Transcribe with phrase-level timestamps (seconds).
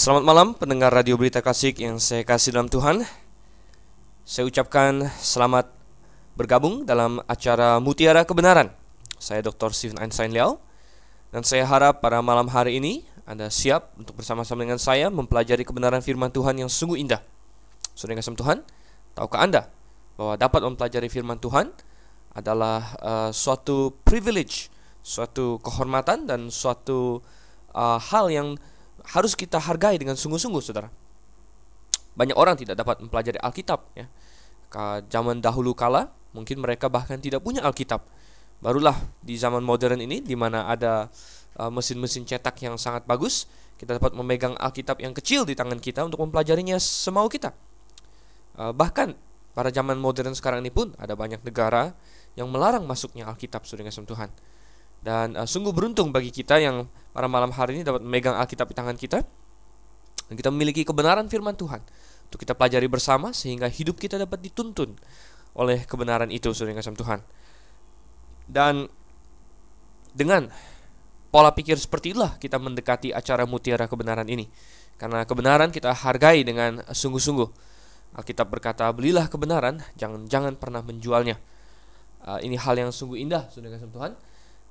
[0.00, 3.04] Selamat malam pendengar Radio Berita Kasih yang saya kasih dalam Tuhan.
[4.24, 5.68] Saya ucapkan selamat
[6.40, 8.72] bergabung dalam acara Mutiara Kebenaran.
[9.20, 9.76] Saya Dr.
[9.76, 10.56] Stephen Einstein Liao
[11.36, 16.00] dan saya harap pada malam hari ini Anda siap untuk bersama-sama dengan saya mempelajari kebenaran
[16.00, 17.20] firman Tuhan yang sungguh indah.
[17.92, 18.64] Saudara kasih Tuhan,
[19.12, 19.68] tahukah Anda
[20.16, 21.76] bahwa dapat mempelajari firman Tuhan
[22.32, 24.72] adalah uh, suatu privilege,
[25.04, 27.20] suatu kehormatan dan suatu
[27.76, 28.56] uh, hal yang
[29.10, 30.88] harus kita hargai dengan sungguh-sungguh, saudara.
[32.14, 33.80] Banyak orang tidak dapat mempelajari Alkitab.
[33.98, 34.06] Ya.
[34.70, 38.06] Ke zaman dahulu kala, mungkin mereka bahkan tidak punya Alkitab.
[38.60, 41.08] Barulah di zaman modern ini, di mana ada
[41.58, 45.80] uh, mesin-mesin uh, cetak yang sangat bagus, kita dapat memegang Alkitab yang kecil di tangan
[45.80, 47.50] kita untuk mempelajarinya semau kita.
[48.54, 49.16] Uh, bahkan
[49.56, 51.96] pada zaman modern sekarang ini pun ada banyak negara
[52.38, 54.30] yang melarang masuknya Alkitab, saudara Tuhan.
[55.00, 58.76] Dan uh, sungguh beruntung bagi kita yang pada malam hari ini dapat memegang Alkitab di
[58.76, 59.24] tangan kita.
[60.28, 61.80] Dan kita memiliki kebenaran firman Tuhan.
[62.30, 64.94] Untuk kita pelajari bersama sehingga hidup kita dapat dituntun
[65.58, 67.20] oleh kebenaran itu, saudara kasih Tuhan.
[68.46, 68.86] Dan
[70.14, 70.46] dengan
[71.34, 74.46] pola pikir seperti itulah kita mendekati acara mutiara kebenaran ini.
[75.00, 77.48] Karena kebenaran kita hargai dengan sungguh-sungguh.
[78.20, 81.40] Alkitab berkata, belilah kebenaran, jangan jangan pernah menjualnya.
[82.20, 84.12] Uh, ini hal yang sungguh indah, saudara Tuhan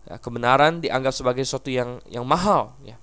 [0.10, 2.98] Ya, kebenaran dianggap sebagai sesuatu yang yang mahal, ya,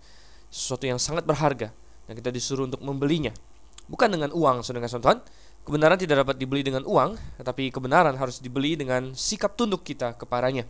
[0.50, 1.70] sesuatu yang sangat berharga,
[2.10, 3.30] dan kita disuruh untuk membelinya.
[3.86, 5.22] Bukan dengan uang, saudara Tuhan.
[5.66, 10.62] Kebenaran tidak dapat dibeli dengan uang, tetapi kebenaran harus dibeli dengan sikap tunduk kita kepadanya.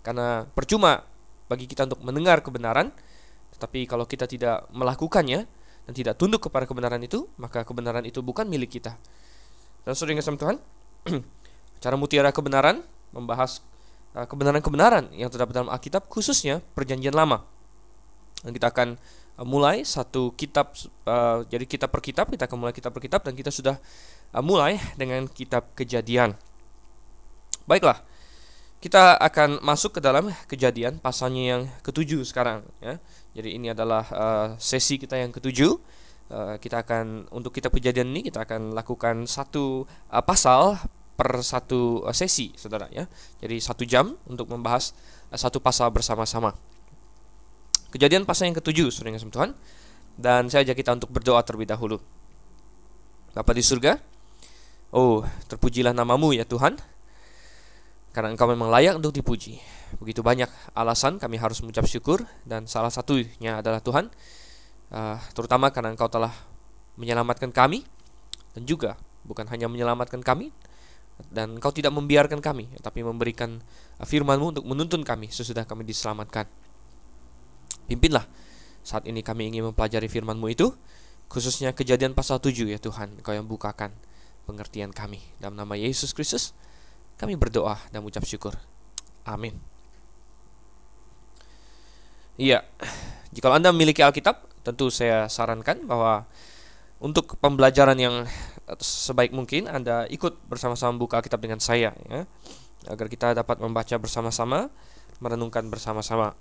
[0.00, 1.04] Karena percuma
[1.44, 2.88] bagi kita untuk mendengar kebenaran,
[3.52, 5.44] tetapi kalau kita tidak melakukannya
[5.84, 8.96] dan tidak tunduk kepada kebenaran itu, maka kebenaran itu bukan milik kita.
[9.84, 10.56] Dan saudara yang Tuhan,
[11.84, 12.80] cara mutiara kebenaran
[13.12, 13.60] membahas
[14.12, 17.44] kebenaran-kebenaran yang terdapat dalam Alkitab khususnya perjanjian lama.
[18.44, 19.00] Dan kita akan
[19.40, 20.76] uh, mulai satu kitab
[21.08, 23.80] uh, jadi kitab per kitab kita akan mulai kitab per kitab dan kita sudah
[24.40, 26.36] mulai dengan kitab Kejadian.
[27.68, 28.00] Baiklah.
[28.82, 32.98] Kita akan masuk ke dalam Kejadian pasalnya yang ketujuh sekarang ya.
[33.32, 35.78] Jadi ini adalah uh, sesi kita yang ketujuh.
[36.32, 40.80] Uh, kita akan untuk kitab Kejadian ini kita akan lakukan satu uh, pasal
[41.16, 43.04] per satu eh, sesi, saudara ya.
[43.40, 44.96] Jadi satu jam untuk membahas
[45.30, 46.56] eh, satu pasal bersama-sama.
[47.92, 49.52] Kejadian pasal yang ketujuh, saudara yang Tuhan.
[50.12, 51.96] Dan saya ajak kita untuk berdoa terlebih dahulu.
[53.32, 53.96] Bapa di surga,
[54.92, 56.76] oh terpujilah namamu ya Tuhan.
[58.12, 59.56] Karena engkau memang layak untuk dipuji.
[59.96, 64.12] Begitu banyak alasan kami harus mengucap syukur dan salah satunya adalah Tuhan,
[64.92, 66.32] uh, terutama karena engkau telah
[67.00, 67.88] menyelamatkan kami
[68.52, 70.52] dan juga bukan hanya menyelamatkan kami,
[71.30, 73.62] dan engkau tidak membiarkan kami tapi memberikan
[74.00, 76.48] uh, firman-Mu untuk menuntun kami sesudah kami diselamatkan.
[77.86, 78.24] Pimpinlah
[78.82, 80.74] saat ini kami ingin mempelajari firman-Mu itu
[81.30, 83.94] khususnya kejadian pasal 7 ya Tuhan Engkau yang bukakan
[84.44, 86.50] pengertian kami dalam nama Yesus Kristus
[87.20, 88.58] kami berdoa dan mengucap syukur.
[89.22, 89.54] Amin.
[92.34, 92.66] Iya,
[93.30, 96.26] jika Anda memiliki Alkitab, tentu saya sarankan bahwa
[97.02, 98.22] untuk pembelajaran yang
[98.78, 102.22] sebaik mungkin Anda ikut bersama-sama buka Alkitab dengan saya ya
[102.86, 104.66] agar kita dapat membaca bersama-sama,
[105.22, 106.34] merenungkan bersama-sama.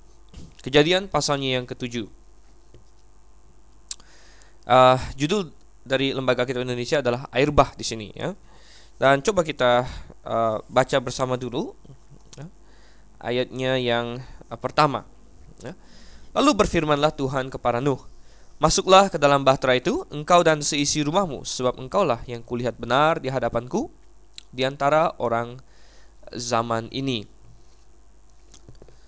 [0.63, 2.09] Kejadian pasalnya yang ketujuh.
[4.65, 5.51] Uh, judul
[5.81, 8.33] dari Lembaga Kitab Indonesia adalah Air Bah di sini ya.
[9.01, 9.85] Dan coba kita
[10.25, 11.73] uh, baca bersama dulu
[12.37, 12.45] ya,
[13.21, 15.05] ayatnya yang uh, pertama.
[15.65, 15.73] Ya.
[16.37, 18.01] Lalu berfirmanlah Tuhan kepada Nuh,
[18.61, 23.33] Masuklah ke dalam bahtera itu, engkau dan seisi rumahmu, sebab engkaulah yang kulihat benar di
[23.33, 23.89] hadapanku
[24.53, 25.57] di antara orang
[26.29, 27.25] zaman ini.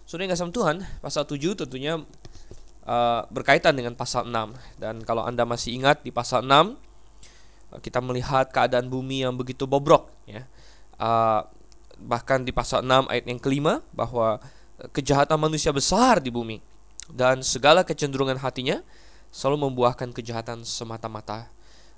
[0.10, 2.02] Sudah sama Tuhan, pasal 7 tentunya
[2.90, 4.82] uh, berkaitan dengan pasal 6.
[4.82, 6.74] Dan kalau Anda masih ingat di pasal 6,
[7.78, 10.10] kita melihat keadaan bumi yang begitu bobrok.
[10.26, 10.50] Ya.
[10.98, 11.46] Uh,
[12.02, 14.42] bahkan di pasal 6 ayat yang kelima, bahwa
[14.98, 16.58] kejahatan manusia besar di bumi.
[17.06, 18.82] Dan segala kecenderungan hatinya
[19.34, 21.50] selalu membuahkan kejahatan semata-mata.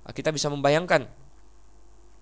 [0.08, 1.04] Ah, kita bisa membayangkan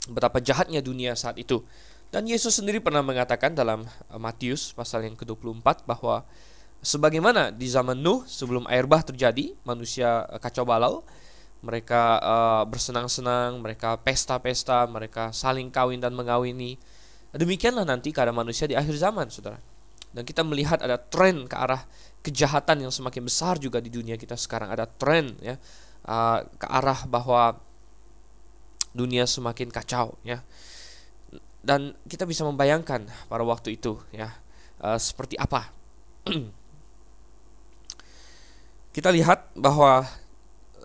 [0.10, 1.62] betapa jahatnya dunia saat itu.
[2.10, 6.26] Dan Yesus sendiri pernah mengatakan dalam ah, Matius pasal yang ke-24 bahwa
[6.82, 11.06] sebagaimana di zaman Nuh sebelum air bah terjadi, manusia ah, kacau balau,
[11.64, 16.76] mereka uh, bersenang-senang, mereka pesta-pesta, mereka saling kawin dan mengawini.
[17.32, 19.58] Demikianlah nanti keadaan manusia di akhir zaman, Saudara.
[20.12, 21.88] Dan kita melihat ada tren ke arah
[22.24, 24.72] kejahatan yang semakin besar juga di dunia kita sekarang.
[24.72, 25.60] Ada tren ya
[26.08, 27.60] uh, ke arah bahwa
[28.96, 30.40] dunia semakin kacau ya.
[31.64, 34.32] Dan kita bisa membayangkan pada waktu itu ya
[34.80, 35.70] uh, seperti apa.
[38.94, 40.06] Kita lihat bahwa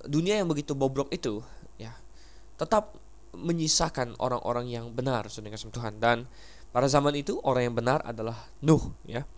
[0.09, 1.45] dunia yang begitu bobrok itu
[1.77, 1.93] ya
[2.57, 2.97] tetap
[3.37, 6.01] menyisakan orang-orang yang benar kasih Tuhan.
[6.01, 6.31] Dan
[6.71, 9.29] pada zaman itu orang yang benar adalah Nuh ya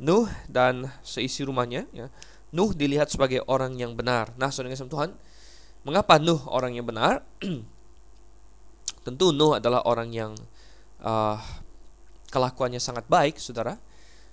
[0.00, 2.08] Nuh dan seisi rumahnya ya
[2.50, 5.12] Nuh dilihat sebagai orang yang benar nah saudara kasih Tuhan
[5.84, 7.20] mengapa Nuh orang yang benar
[9.06, 10.32] tentu Nuh adalah orang yang
[11.04, 11.36] uh,
[12.32, 13.76] kelakuannya sangat baik saudara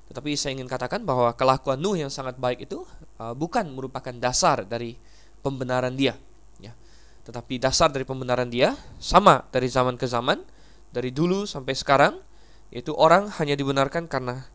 [0.08, 2.88] tetapi saya ingin katakan bahwa kelakuan Nuh yang sangat baik itu
[3.20, 4.96] uh, bukan merupakan dasar dari
[5.44, 6.16] pembenaran dia.
[6.64, 6.72] Ya.
[7.28, 10.48] Tetapi dasar dari pembenaran dia sama dari zaman ke zaman,
[10.96, 12.24] dari dulu sampai sekarang,
[12.72, 14.48] yaitu orang hanya dibenarkan karena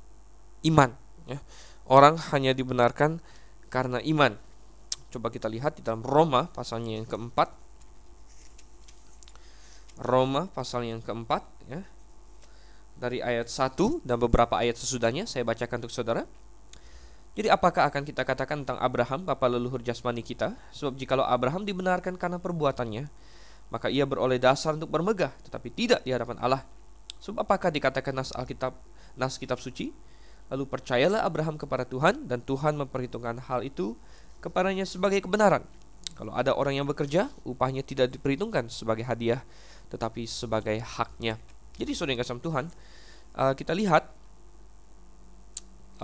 [0.64, 0.96] iman.
[1.28, 1.38] Ya.
[1.86, 3.18] Orang hanya dibenarkan
[3.68, 4.38] karena iman.
[5.12, 7.52] Coba kita lihat di dalam Roma pasalnya yang keempat.
[10.00, 11.44] Roma pasal yang keempat.
[11.68, 11.84] Ya
[13.02, 16.22] dari ayat 1 dan beberapa ayat sesudahnya saya bacakan untuk saudara.
[17.34, 20.54] Jadi apakah akan kita katakan tentang Abraham, bapa leluhur jasmani kita?
[20.70, 23.10] Sebab jikalau Abraham dibenarkan karena perbuatannya,
[23.74, 26.62] maka ia beroleh dasar untuk bermegah, tetapi tidak di hadapan Allah.
[27.18, 28.76] Sebab apakah dikatakan nas Alkitab,
[29.18, 29.90] nas kitab suci?
[30.52, 33.96] Lalu percayalah Abraham kepada Tuhan dan Tuhan memperhitungkan hal itu
[34.44, 35.64] kepadanya sebagai kebenaran.
[36.12, 39.40] Kalau ada orang yang bekerja, upahnya tidak diperhitungkan sebagai hadiah,
[39.88, 41.40] tetapi sebagai haknya.
[41.80, 42.64] Jadi saudara yang kasih Tuhan,
[43.32, 44.12] uh, kita lihat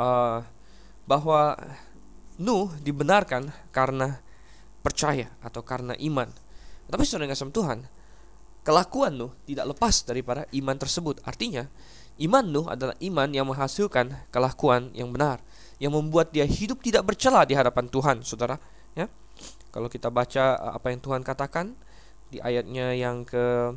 [0.00, 0.40] uh,
[1.04, 1.60] bahwa
[2.40, 4.16] Nuh dibenarkan karena
[4.80, 6.30] percaya atau karena iman.
[6.88, 7.78] Tapi saudara yang kasih Tuhan,
[8.64, 11.20] kelakuan Nuh tidak lepas daripada iman tersebut.
[11.28, 11.68] Artinya,
[12.18, 15.38] iman Nuh adalah iman yang menghasilkan kelakuan yang benar,
[15.78, 18.58] yang membuat dia hidup tidak bercela di hadapan Tuhan, saudara.
[18.98, 19.06] Ya,
[19.70, 21.78] kalau kita baca apa yang Tuhan katakan
[22.28, 23.72] di ayatnya yang ke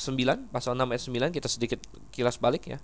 [0.00, 1.02] 9 pasal 6 ayat
[1.32, 1.80] 9 kita sedikit
[2.12, 2.78] kilas balik ya.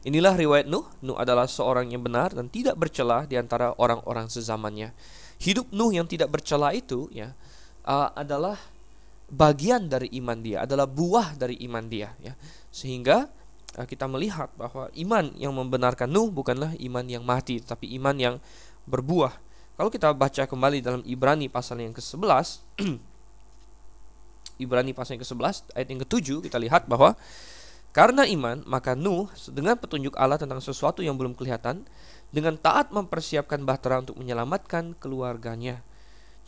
[0.00, 0.86] Inilah riwayat Nuh.
[1.04, 4.96] Nuh adalah seorang yang benar dan tidak bercela di antara orang-orang sezamannya.
[5.42, 7.36] Hidup Nuh yang tidak bercela itu ya
[7.84, 8.56] uh, adalah
[9.30, 12.34] bagian dari iman dia, adalah buah dari iman dia ya.
[12.74, 13.30] Sehingga
[13.78, 18.34] uh, kita melihat bahwa iman yang membenarkan Nuh bukanlah iman yang mati, tapi iman yang
[18.90, 19.38] berbuah.
[19.78, 22.60] Kalau kita baca kembali dalam Ibrani pasal yang ke-11
[24.60, 27.16] Ibrani pasal yang ke-11 ayat yang ke-7 kita lihat bahwa
[27.96, 31.88] karena iman maka Nuh dengan petunjuk Allah tentang sesuatu yang belum kelihatan
[32.30, 35.82] dengan taat mempersiapkan bahtera untuk menyelamatkan keluarganya.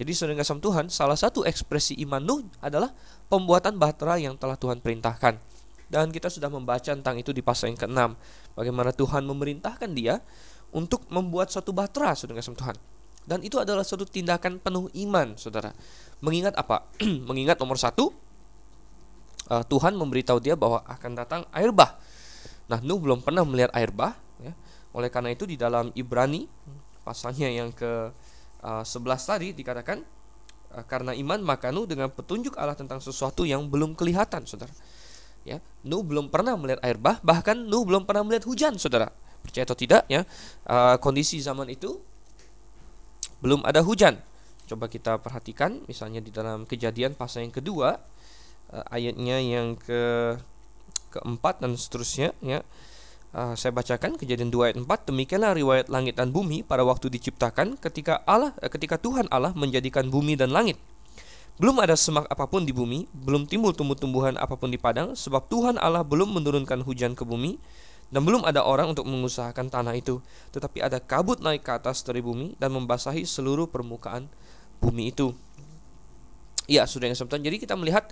[0.02, 2.90] Jadi saudara kasih Tuhan, salah satu ekspresi iman Nuh adalah
[3.31, 5.38] pembuatan bahtera yang telah Tuhan perintahkan.
[5.87, 8.19] Dan kita sudah membaca tentang itu di pasal yang ke-6.
[8.58, 10.19] Bagaimana Tuhan memerintahkan dia
[10.75, 12.75] untuk membuat suatu bahtera, saudara kasih Tuhan.
[13.22, 15.70] Dan itu adalah suatu tindakan penuh iman, saudara.
[16.19, 16.82] Mengingat apa?
[17.31, 18.10] Mengingat nomor satu,
[19.54, 21.94] uh, Tuhan memberitahu dia bahwa akan datang air bah.
[22.66, 24.19] Nah, Nuh belum pernah melihat air bah.
[24.43, 24.50] Ya.
[24.90, 26.50] Oleh karena itu di dalam Ibrani
[27.06, 28.10] pasalnya yang ke
[28.62, 29.99] uh, 11 tadi dikatakan
[30.73, 34.73] uh, karena iman maka Nuh dengan petunjuk Allah tentang sesuatu yang belum kelihatan, saudara.
[35.43, 39.11] Ya, Nuh belum pernah melihat air bah, bahkan Nuh belum pernah melihat hujan, saudara.
[39.43, 40.23] Percaya atau tidak, ya,
[40.70, 41.99] uh, kondisi zaman itu
[43.43, 44.23] belum ada hujan.
[44.70, 47.99] Coba kita perhatikan misalnya di dalam kejadian pasal yang kedua
[48.88, 50.32] ayatnya yang ke
[51.12, 52.64] keempat dan seterusnya ya.
[53.32, 57.81] Uh, saya bacakan kejadian 2 ayat 4 demikianlah riwayat langit dan bumi pada waktu diciptakan
[57.81, 60.76] ketika Allah uh, ketika Tuhan Allah menjadikan bumi dan langit
[61.61, 65.52] belum ada semak apa pun di bumi, belum timbul tumbuh-tumbuhan apa pun di padang, sebab
[65.52, 67.61] Tuhan Allah belum menurunkan hujan ke bumi,
[68.09, 70.25] dan belum ada orang untuk mengusahakan tanah itu.
[70.52, 74.33] Tetapi ada kabut naik ke atas dari bumi dan membasahi seluruh permukaan
[74.80, 75.37] bumi itu.
[76.68, 77.40] Ya, sudah yang sebentar.
[77.40, 78.09] Jadi kita melihat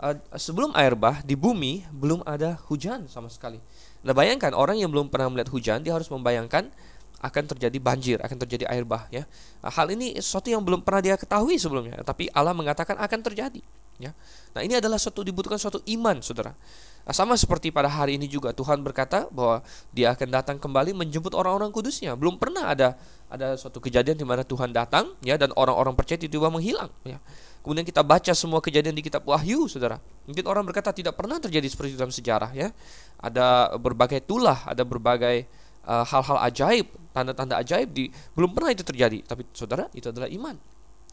[0.00, 3.60] uh, sebelum air bah di bumi belum ada hujan sama sekali.
[4.06, 6.70] Nah, bayangkan orang yang belum pernah melihat hujan, dia harus membayangkan
[7.18, 9.26] akan terjadi banjir, akan terjadi air bah ya.
[9.58, 13.58] Nah, hal ini sesuatu yang belum pernah dia ketahui sebelumnya, tapi Allah mengatakan akan terjadi
[13.98, 14.14] ya.
[14.54, 16.54] Nah, ini adalah suatu dibutuhkan suatu iman, Saudara.
[17.02, 21.34] Nah, sama seperti pada hari ini juga Tuhan berkata bahwa Dia akan datang kembali menjemput
[21.34, 22.14] orang-orang kudusnya.
[22.14, 22.94] Belum pernah ada
[23.28, 27.18] ada suatu kejadian di mana Tuhan datang ya dan orang-orang percaya tiba-tiba menghilang ya.
[27.68, 30.00] Kemudian kita baca semua kejadian di kitab Wahyu, Saudara.
[30.24, 32.72] Mungkin orang berkata tidak pernah terjadi seperti itu dalam sejarah ya.
[33.20, 35.44] Ada berbagai tulah, ada berbagai
[35.84, 40.56] uh, hal-hal ajaib, tanda-tanda ajaib di belum pernah itu terjadi, tapi Saudara, itu adalah iman.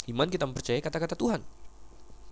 [0.08, 1.44] Iman kita mempercayai kata-kata Tuhan.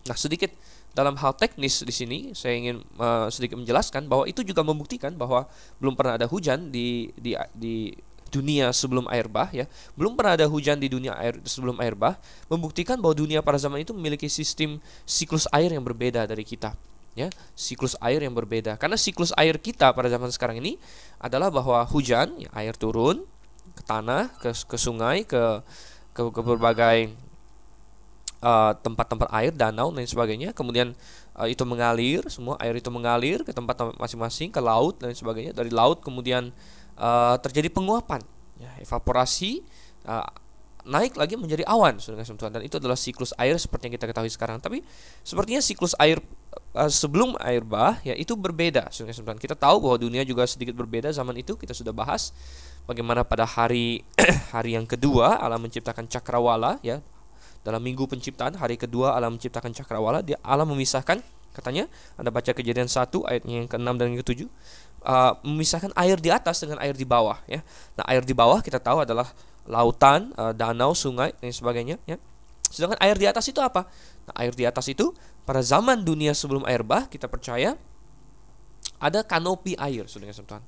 [0.07, 0.55] Nah, sedikit
[0.95, 5.51] dalam hal teknis di sini saya ingin uh, sedikit menjelaskan bahwa itu juga membuktikan bahwa
[5.83, 7.91] belum pernah ada hujan di di di
[8.33, 12.17] dunia sebelum air bah ya belum pernah ada hujan di dunia air sebelum air bah
[12.49, 16.73] membuktikan bahwa dunia pada zaman itu memiliki sistem siklus air yang berbeda dari kita
[17.13, 20.81] ya siklus air yang berbeda karena siklus air kita pada zaman sekarang ini
[21.21, 23.21] adalah bahwa hujan ya, air turun
[23.77, 25.61] ke tanah ke ke sungai ke
[26.17, 27.13] ke, ke berbagai
[28.83, 30.51] tempat-tempat uh, air, danau dan sebagainya.
[30.51, 30.91] Kemudian
[31.39, 35.55] uh, itu mengalir, semua air itu mengalir ke tempat masing-masing, ke laut dan sebagainya.
[35.55, 36.51] Dari laut kemudian
[36.97, 38.21] uh, terjadi penguapan,
[38.59, 39.63] ya, evaporasi,
[40.05, 40.27] uh,
[40.83, 42.25] naik lagi menjadi awan, saudara.
[42.59, 44.59] Dan itu adalah siklus air seperti yang kita ketahui sekarang.
[44.59, 44.83] Tapi
[45.23, 46.19] sepertinya siklus air
[46.75, 49.39] uh, sebelum air bah, ya itu berbeda, saudara.
[49.39, 51.55] Kita tahu bahwa dunia juga sedikit berbeda zaman itu.
[51.55, 52.35] Kita sudah bahas
[52.83, 54.03] bagaimana pada hari
[54.55, 57.00] hari yang kedua Allah menciptakan cakrawala, ya
[57.63, 61.23] dalam minggu penciptaan hari kedua Allah menciptakan cakrawala dia Allah memisahkan
[61.55, 61.88] katanya
[62.19, 64.39] Anda baca kejadian 1 ayatnya yang ke-6 dan yang ke-7
[65.03, 67.62] uh, memisahkan air di atas dengan air di bawah ya.
[68.00, 69.29] Nah, air di bawah kita tahu adalah
[69.67, 72.17] lautan, uh, danau, sungai dan sebagainya ya.
[72.67, 73.86] Sedangkan air di atas itu apa?
[74.25, 77.75] Nah, air di atas itu pada zaman dunia sebelum air bah kita percaya
[79.03, 80.63] ada kanopi air, Saudara Tuhan.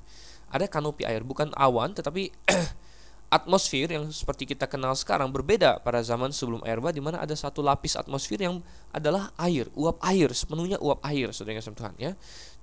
[0.51, 2.30] Ada kanopi air, bukan awan tetapi
[3.36, 7.34] atmosfer yang seperti kita kenal sekarang berbeda pada zaman sebelum air bah di mana ada
[7.34, 8.62] satu lapis atmosfer yang
[8.92, 12.13] adalah air, uap air, sepenuhnya uap air Saudara Tuhan ya.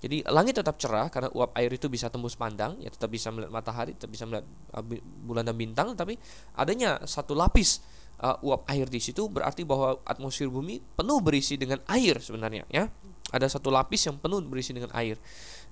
[0.02, 3.54] Jadi langit tetap cerah karena uap air itu bisa tembus pandang, ya tetap bisa melihat
[3.54, 4.42] matahari, tetap bisa melihat
[4.74, 4.82] uh,
[5.22, 6.18] bulan dan bintang, tapi
[6.58, 7.78] adanya satu lapis
[8.18, 12.90] uh, uap air di situ berarti bahwa atmosfer bumi penuh berisi dengan air sebenarnya ya.
[13.30, 15.16] Ada satu lapis yang penuh berisi dengan air.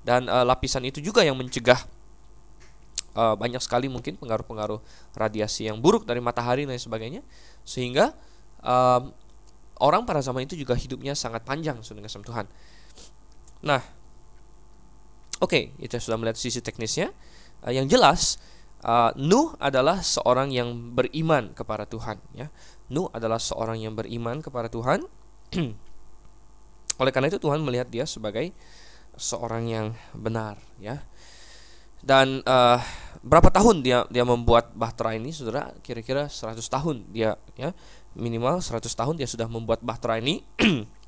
[0.01, 1.83] Dan uh, lapisan itu juga yang mencegah
[3.19, 4.81] uh, banyak sekali mungkin pengaruh-pengaruh
[5.19, 7.21] radiasi yang buruk dari matahari dan sebagainya
[7.67, 8.15] sehingga
[8.63, 9.13] um,
[9.81, 12.47] orang pada zaman itu juga hidupnya sangat panjang dengan Tuhan.
[13.61, 13.81] Nah,
[15.41, 17.11] oke, okay, kita sudah melihat sisi teknisnya.
[17.65, 18.39] Uh, yang jelas,
[18.85, 22.21] uh, Nuh adalah seorang yang beriman kepada Tuhan.
[22.37, 22.53] Ya,
[22.93, 25.05] Nuh adalah seorang yang beriman kepada Tuhan.
[27.01, 28.53] Oleh karena itu Tuhan melihat dia sebagai
[29.17, 30.61] seorang yang benar.
[30.77, 31.01] Ya,
[32.01, 32.81] dan uh,
[33.21, 37.77] berapa tahun dia dia membuat bahtera ini saudara kira-kira 100 tahun dia ya
[38.17, 40.41] minimal 100 tahun dia sudah membuat bahtera ini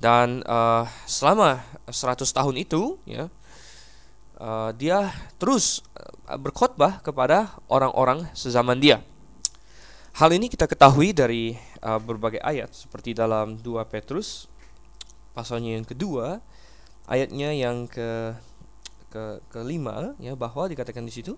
[0.00, 3.28] dan uh, selama 100 tahun itu ya
[4.40, 5.84] uh, dia terus
[6.40, 9.04] berkhotbah kepada orang-orang sezaman dia.
[10.16, 11.54] Hal ini kita ketahui dari
[11.84, 14.50] uh, berbagai ayat seperti dalam 2 Petrus
[15.36, 16.42] pasalnya yang kedua
[17.06, 18.34] ayatnya yang ke
[19.10, 21.34] ke kelima ya bahwa dikatakan di situ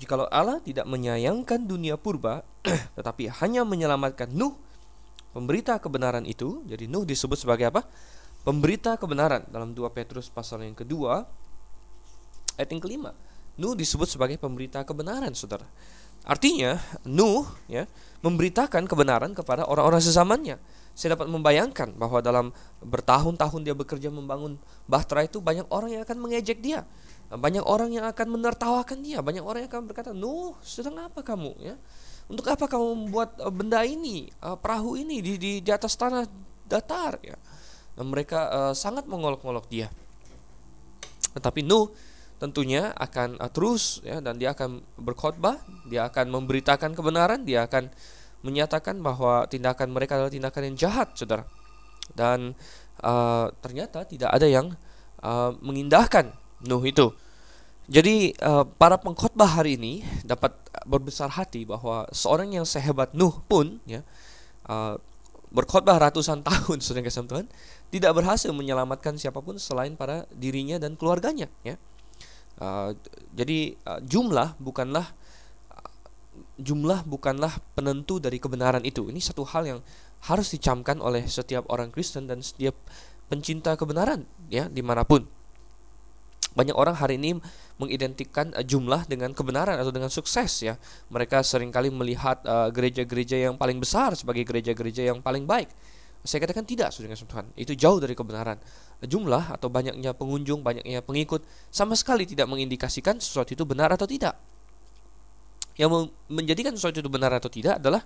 [0.00, 2.44] jikalau Allah tidak menyayangkan dunia purba
[2.96, 4.56] tetapi hanya menyelamatkan Nuh
[5.30, 7.86] pemberita kebenaran itu jadi Nuh disebut sebagai apa?
[8.40, 9.44] Pemberita kebenaran.
[9.52, 11.28] Dalam 2 Petrus pasal yang kedua
[12.56, 13.12] ayat yang kelima
[13.60, 15.68] Nuh disebut sebagai pemberita kebenaran saudara.
[16.24, 17.84] Artinya Nuh ya
[18.24, 20.56] memberitakan kebenaran kepada orang-orang sezamannya.
[20.96, 22.52] Saya dapat membayangkan bahwa dalam
[22.84, 26.84] bertahun-tahun dia bekerja membangun bahtera itu banyak orang yang akan mengejek dia.
[27.30, 29.22] Banyak orang yang akan menertawakan dia.
[29.22, 31.52] Banyak orang yang akan berkata Nuh sedang apa kamu?
[31.60, 31.76] Ya
[32.30, 36.24] untuk apa kamu membuat uh, benda ini uh, perahu ini di, di di atas tanah
[36.70, 37.34] datar ya?
[37.98, 39.90] Dan mereka uh, sangat mengolok-olok dia.
[41.34, 41.90] Tetapi Nuh
[42.38, 45.60] tentunya akan uh, terus ya dan dia akan berkhotbah
[45.90, 47.92] dia akan memberitakan kebenaran dia akan
[48.40, 51.44] menyatakan bahwa tindakan mereka adalah tindakan yang jahat saudara.
[52.14, 52.54] Dan
[53.04, 54.72] uh, ternyata tidak ada yang
[55.20, 56.32] uh, mengindahkan
[56.64, 57.10] Nuh itu.
[57.90, 60.54] Jadi uh, para pengkhotbah hari ini dapat
[60.86, 64.06] berbesar hati bahwa seorang yang sehebat Nuh pun ya
[64.70, 64.94] uh,
[65.50, 67.50] berkhotbah ratusan tahun sudah kasih Tuhan
[67.90, 71.74] tidak berhasil menyelamatkan siapa pun selain para dirinya dan keluarganya ya.
[72.62, 72.94] Uh,
[73.34, 75.10] jadi uh, jumlah bukanlah
[76.62, 79.10] jumlah bukanlah penentu dari kebenaran itu.
[79.10, 79.80] Ini satu hal yang
[80.30, 82.78] harus dicamkan oleh setiap orang Kristen dan setiap
[83.26, 85.26] pencinta kebenaran ya di mana pun
[86.54, 87.38] banyak orang hari ini
[87.78, 90.74] mengidentikan uh, jumlah dengan kebenaran atau dengan sukses ya.
[91.08, 95.70] Mereka sering kali melihat uh, gereja-gereja uh, yang paling besar sebagai gereja-gereja yang paling baik.
[96.20, 97.48] Saya katakan tidak, saudara Tuhan.
[97.56, 98.60] Itu jauh dari kebenaran.
[99.00, 101.40] Jumlah atau banyaknya pengunjung, banyaknya pengikut
[101.72, 104.36] sama sekali tidak mengindikasikan sesuatu itu benar atau tidak.
[105.80, 108.04] Yang menjadikan sesuatu itu benar atau tidak adalah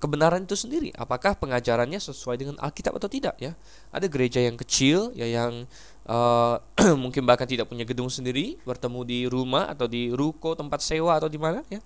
[0.00, 0.90] kebenaran itu sendiri.
[0.96, 3.54] Apakah pengajarannya sesuai dengan Alkitab atau tidak ya?
[3.94, 5.68] Ada gereja yang kecil ya yang
[6.08, 6.58] uh,
[7.02, 11.30] mungkin bahkan tidak punya gedung sendiri, bertemu di rumah atau di ruko tempat sewa atau
[11.30, 11.78] di mana ya.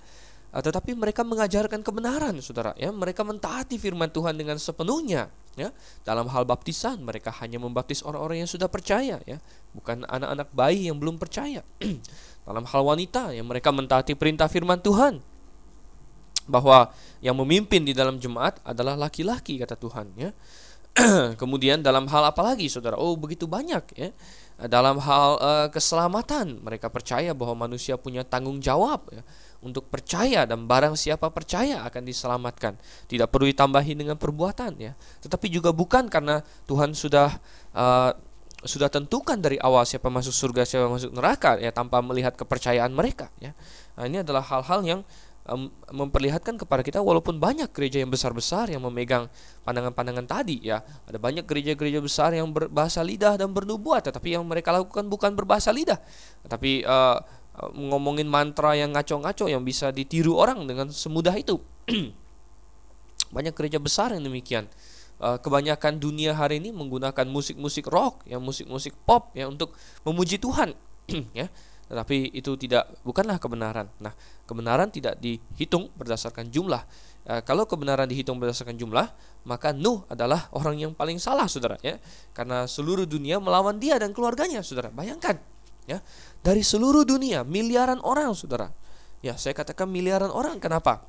[0.48, 2.72] Uh, tetapi mereka mengajarkan kebenaran, saudara.
[2.80, 5.28] Ya, mereka mentaati firman Tuhan dengan sepenuhnya.
[5.58, 5.74] Ya,
[6.06, 9.42] dalam hal baptisan mereka hanya membaptis orang-orang yang sudah percaya, ya,
[9.74, 11.66] bukan anak-anak bayi yang belum percaya.
[12.46, 15.18] dalam hal wanita, ya, mereka mentaati perintah firman Tuhan
[16.48, 16.90] bahwa
[17.20, 20.32] yang memimpin di dalam jemaat adalah laki-laki kata Tuhan, ya.
[21.40, 22.98] Kemudian dalam hal apa lagi saudara?
[22.98, 24.10] Oh begitu banyak ya.
[24.66, 26.58] dalam hal uh, keselamatan.
[26.58, 29.22] Mereka percaya bahwa manusia punya tanggung jawab ya,
[29.62, 32.74] untuk percaya dan barang siapa percaya akan diselamatkan.
[33.06, 34.98] Tidak perlu ditambahi dengan perbuatan ya.
[35.22, 37.30] Tetapi juga bukan karena Tuhan sudah
[37.78, 38.10] uh,
[38.66, 43.30] sudah tentukan dari awal siapa masuk surga siapa masuk neraka ya tanpa melihat kepercayaan mereka
[43.38, 43.54] ya.
[43.94, 45.00] Nah, ini adalah hal-hal yang
[45.88, 49.32] memperlihatkan kepada kita walaupun banyak gereja yang besar-besar yang memegang
[49.64, 50.84] pandangan-pandangan tadi ya.
[51.08, 55.72] Ada banyak gereja-gereja besar yang berbahasa lidah dan bernubuat tetapi yang mereka lakukan bukan berbahasa
[55.72, 55.96] lidah.
[56.44, 57.16] Tapi uh,
[57.74, 61.56] ngomongin mantra yang ngaco-ngaco yang bisa ditiru orang dengan semudah itu.
[63.34, 64.68] Banyak gereja besar yang demikian.
[65.18, 69.74] Uh, kebanyakan dunia hari ini menggunakan musik-musik rock yang musik-musik pop ya untuk
[70.06, 70.78] memuji Tuhan
[71.34, 71.50] ya
[71.88, 73.88] tetapi itu tidak bukanlah kebenaran.
[73.96, 74.12] Nah,
[74.44, 76.84] kebenaran tidak dihitung berdasarkan jumlah.
[77.24, 79.08] E, kalau kebenaran dihitung berdasarkan jumlah,
[79.48, 81.80] maka Nuh adalah orang yang paling salah, saudara.
[81.80, 81.96] Ya,
[82.36, 84.92] karena seluruh dunia melawan dia dan keluarganya, saudara.
[84.92, 85.40] Bayangkan,
[85.88, 86.04] ya,
[86.44, 88.68] dari seluruh dunia miliaran orang, saudara.
[89.24, 90.60] Ya, saya katakan miliaran orang.
[90.60, 91.08] Kenapa?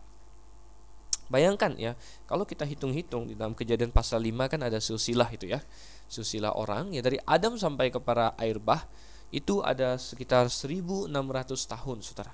[1.29, 1.93] Bayangkan ya,
[2.25, 5.61] kalau kita hitung-hitung di dalam kejadian pasal 5 kan ada silsilah itu ya.
[6.09, 8.81] Silsilah orang ya dari Adam sampai kepada air bah
[9.29, 11.09] itu ada sekitar 1600
[11.53, 12.33] tahun saudara.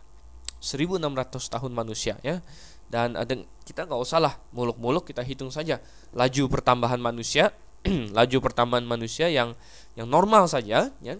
[0.64, 2.40] 1600 tahun manusia ya.
[2.86, 3.34] Dan ada
[3.66, 5.82] kita nggak usah lah muluk-muluk kita hitung saja.
[6.16, 7.52] Laju pertambahan manusia
[8.18, 9.54] laju pertambahan manusia yang
[9.94, 11.16] yang normal saja ya.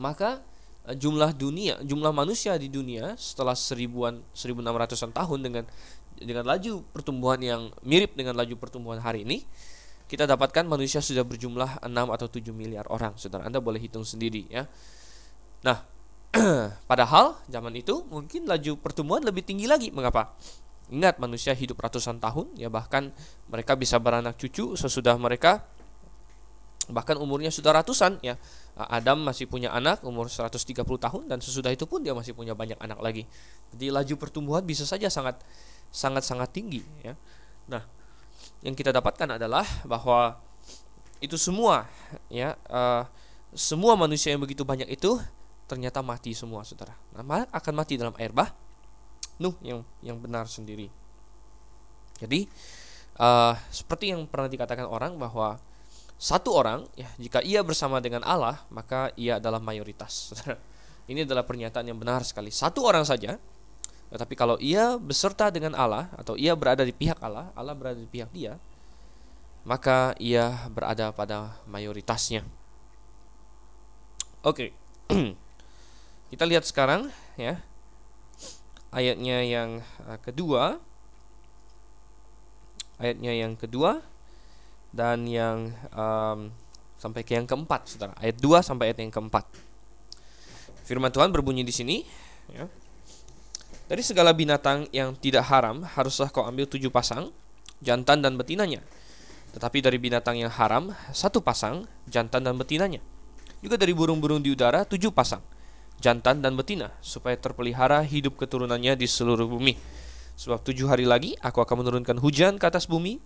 [0.00, 0.42] Maka
[0.88, 5.64] eh, jumlah dunia jumlah manusia di dunia setelah seribuan 1600an tahun dengan
[6.14, 9.42] dengan laju pertumbuhan yang mirip dengan laju pertumbuhan hari ini
[10.04, 13.16] kita dapatkan manusia sudah berjumlah 6 atau 7 miliar orang.
[13.16, 14.68] Saudara Anda boleh hitung sendiri ya.
[15.64, 15.80] Nah,
[16.90, 19.88] padahal zaman itu mungkin laju pertumbuhan lebih tinggi lagi.
[19.88, 20.36] Mengapa?
[20.92, 23.08] Ingat manusia hidup ratusan tahun ya bahkan
[23.48, 25.64] mereka bisa beranak cucu sesudah mereka
[26.92, 28.36] bahkan umurnya sudah ratusan ya.
[28.76, 32.76] Adam masih punya anak umur 130 tahun dan sesudah itu pun dia masih punya banyak
[32.76, 33.24] anak lagi.
[33.72, 35.40] Jadi laju pertumbuhan bisa saja sangat
[35.88, 37.16] sangat sangat tinggi ya.
[37.70, 37.86] Nah,
[38.64, 40.40] yang kita dapatkan adalah bahwa
[41.20, 41.84] itu semua
[42.32, 43.04] ya uh,
[43.52, 45.20] semua manusia yang begitu banyak itu
[45.68, 46.92] ternyata mati semua saudara.
[47.16, 48.50] Nah, akan mati dalam air bah
[49.38, 50.88] Nuh yang yang benar sendiri.
[52.18, 52.46] Jadi
[53.18, 55.58] uh, seperti yang pernah dikatakan orang bahwa
[56.14, 60.56] satu orang ya jika ia bersama dengan Allah maka ia adalah mayoritas saudara.
[61.04, 62.48] Ini adalah pernyataan yang benar sekali.
[62.48, 63.36] Satu orang saja
[64.14, 68.06] tetapi kalau ia beserta dengan Allah atau ia berada di pihak Allah, Allah berada di
[68.06, 68.54] pihak dia,
[69.66, 72.46] maka ia berada pada mayoritasnya.
[74.46, 74.70] Oke.
[76.30, 77.58] Kita lihat sekarang ya.
[78.94, 80.78] Ayatnya yang uh, kedua.
[83.02, 83.98] Ayatnya yang kedua
[84.94, 86.54] dan yang um,
[87.02, 88.14] sampai ke yang keempat, Saudara.
[88.22, 89.42] Ayat 2 sampai ayat yang keempat.
[90.86, 92.06] Firman Tuhan berbunyi di sini,
[92.54, 92.70] ya.
[93.84, 97.28] Dari segala binatang yang tidak haram, haruslah kau ambil tujuh pasang,
[97.84, 98.80] jantan dan betinanya.
[99.52, 103.04] Tetapi dari binatang yang haram, satu pasang, jantan dan betinanya.
[103.60, 105.44] Juga dari burung-burung di udara, tujuh pasang,
[106.00, 109.76] jantan dan betina, supaya terpelihara hidup keturunannya di seluruh bumi.
[110.34, 113.22] Sebab tujuh hari lagi, aku akan menurunkan hujan ke atas bumi,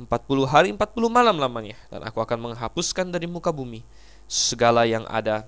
[0.00, 3.84] empat puluh hari, empat puluh malam lamanya, dan aku akan menghapuskan dari muka bumi
[4.26, 5.46] segala yang ada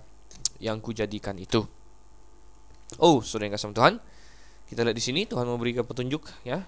[0.63, 1.67] yang kujadikan itu.
[3.01, 3.95] Oh, saudara yang kasih Tuhan,
[4.71, 6.63] kita lihat di sini Tuhan memberikan petunjuk ya.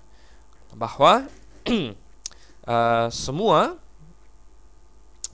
[0.75, 1.31] Bahwa
[2.67, 3.79] uh, semua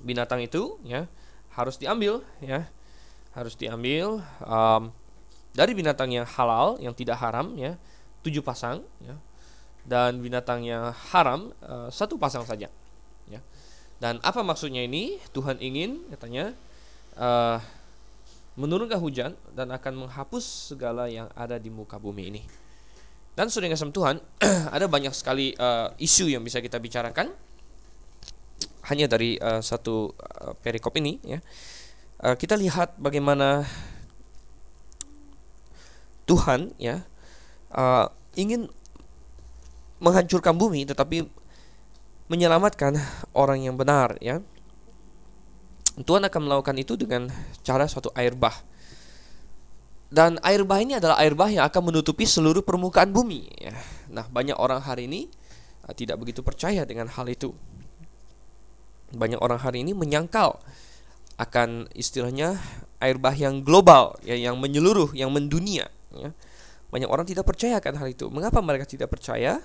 [0.04, 1.09] binatang itu ya
[1.57, 2.68] harus diambil ya.
[3.33, 4.92] Harus diambil um,
[5.57, 7.81] dari binatang yang halal yang tidak haram ya.
[8.20, 9.16] Tujuh pasang ya.
[9.88, 12.68] Dan binatang yang haram uh, satu pasang saja
[13.33, 13.40] ya.
[13.96, 15.16] Dan apa maksudnya ini?
[15.33, 16.52] Tuhan ingin katanya
[17.16, 17.59] uh,
[18.59, 22.42] menurunkan hujan dan akan menghapus segala yang ada di muka bumi ini.
[23.38, 24.18] Dan sudah kasih Tuhan,
[24.75, 27.31] ada banyak sekali uh, isu yang bisa kita bicarakan
[28.90, 31.38] hanya dari uh, satu uh, perikop ini ya.
[32.18, 33.62] Uh, kita lihat bagaimana
[36.27, 37.07] Tuhan ya
[37.71, 38.66] uh, ingin
[40.03, 41.31] menghancurkan bumi tetapi
[42.27, 42.99] menyelamatkan
[43.38, 44.42] orang yang benar ya.
[46.04, 47.26] Tuhan akan melakukan itu dengan
[47.66, 48.54] cara suatu air bah.
[50.08, 53.44] Dan air bah ini adalah air bah yang akan menutupi seluruh permukaan bumi.
[54.08, 55.28] Nah, banyak orang hari ini
[55.84, 57.52] uh, tidak begitu percaya dengan hal itu.
[59.12, 60.61] Banyak orang hari ini menyangkal
[61.37, 62.56] akan istilahnya
[63.04, 65.92] air bah yang global, ya, yang menyeluruh, yang mendunia.
[66.12, 66.32] Ya.
[66.88, 68.32] Banyak orang tidak percaya akan hal itu.
[68.32, 69.61] Mengapa mereka tidak percaya?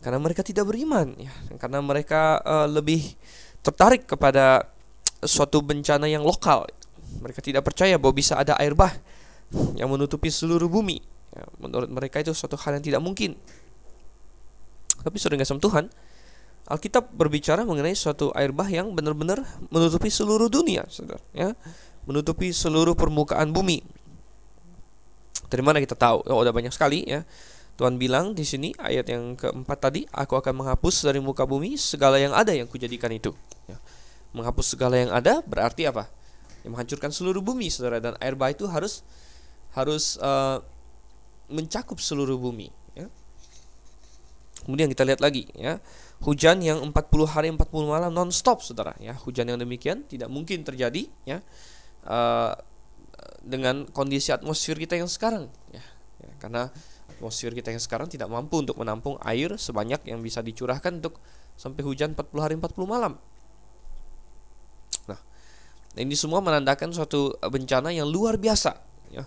[0.00, 1.32] Karena mereka tidak beriman, ya.
[1.60, 3.12] karena mereka uh, lebih
[3.60, 4.72] tertarik kepada
[5.24, 6.68] suatu bencana yang lokal.
[7.20, 8.94] Mereka tidak percaya bahwa bisa ada air bah
[9.76, 11.02] yang menutupi seluruh bumi.
[11.30, 13.38] Ya, menurut mereka itu suatu hal yang tidak mungkin.
[15.00, 15.88] Tapi sudah sama Tuhan,
[16.68, 21.22] Alkitab berbicara mengenai suatu air bah yang benar-benar menutupi seluruh dunia, saudara.
[21.34, 21.56] Ya,
[22.06, 23.82] menutupi seluruh permukaan bumi.
[25.50, 26.22] Dari mana kita tahu?
[26.30, 27.26] Oh, ada banyak sekali ya.
[27.74, 32.20] Tuhan bilang di sini ayat yang keempat tadi, aku akan menghapus dari muka bumi segala
[32.20, 33.32] yang ada yang kujadikan itu.
[33.66, 33.80] Ya.
[34.30, 36.06] Menghapus segala yang ada berarti apa?
[36.62, 37.98] Yang menghancurkan seluruh bumi, saudara.
[37.98, 39.02] Dan air bah itu harus
[39.74, 40.62] harus uh,
[41.50, 42.70] mencakup seluruh bumi.
[42.94, 43.06] Ya.
[44.66, 45.82] Kemudian kita lihat lagi, ya
[46.20, 46.92] hujan yang 40
[47.32, 48.92] hari 40 malam non-stop, saudara.
[49.00, 51.40] Ya, hujan yang demikian tidak mungkin terjadi, ya.
[52.04, 52.52] Uh,
[53.40, 55.84] dengan kondisi atmosfer kita yang sekarang ya,
[56.20, 56.68] ya karena
[57.16, 61.16] atmosfer kita yang sekarang tidak mampu untuk menampung air sebanyak yang bisa dicurahkan untuk
[61.56, 63.16] sampai hujan 40 hari 40 malam
[65.98, 68.78] ini semua menandakan suatu bencana yang luar biasa
[69.10, 69.26] ya.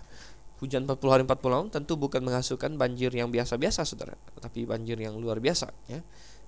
[0.62, 5.18] Hujan 40 hari 40 malam tentu bukan menghasilkan banjir yang biasa-biasa saudara tapi banjir yang
[5.20, 6.00] luar biasa ya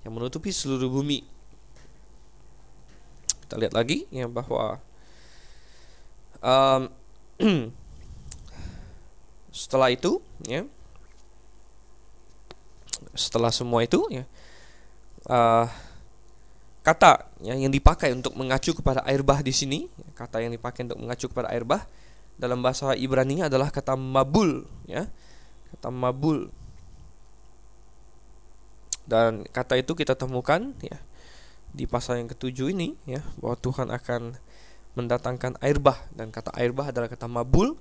[0.07, 1.21] yang menutupi seluruh bumi.
[3.45, 4.81] Kita lihat lagi ya bahwa
[6.41, 6.83] um,
[9.53, 10.65] setelah itu ya
[13.13, 14.25] setelah semua itu ya
[15.29, 15.67] uh,
[16.87, 21.03] kata ya, yang dipakai untuk mengacu kepada air bah di sini kata yang dipakai untuk
[21.03, 21.83] mengacu kepada air bah
[22.37, 25.09] dalam bahasa Ibrani adalah kata mabul ya.
[25.73, 26.53] Kata mabul.
[29.09, 31.01] Dan kata itu kita temukan ya
[31.77, 34.37] di pasal yang ketujuh ini ya bahwa Tuhan akan
[34.97, 35.97] mendatangkan air bah.
[36.13, 37.75] Dan kata air bah adalah kata mabul.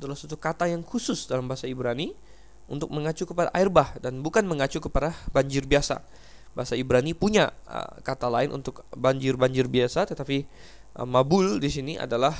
[0.00, 2.16] Adalah suatu kata yang khusus dalam bahasa Ibrani
[2.68, 6.00] untuk mengacu kepada air bah dan bukan mengacu kepada banjir biasa.
[6.56, 10.44] Bahasa Ibrani punya uh, kata lain untuk banjir-banjir biasa tetapi
[10.98, 12.34] uh, mabul di sini adalah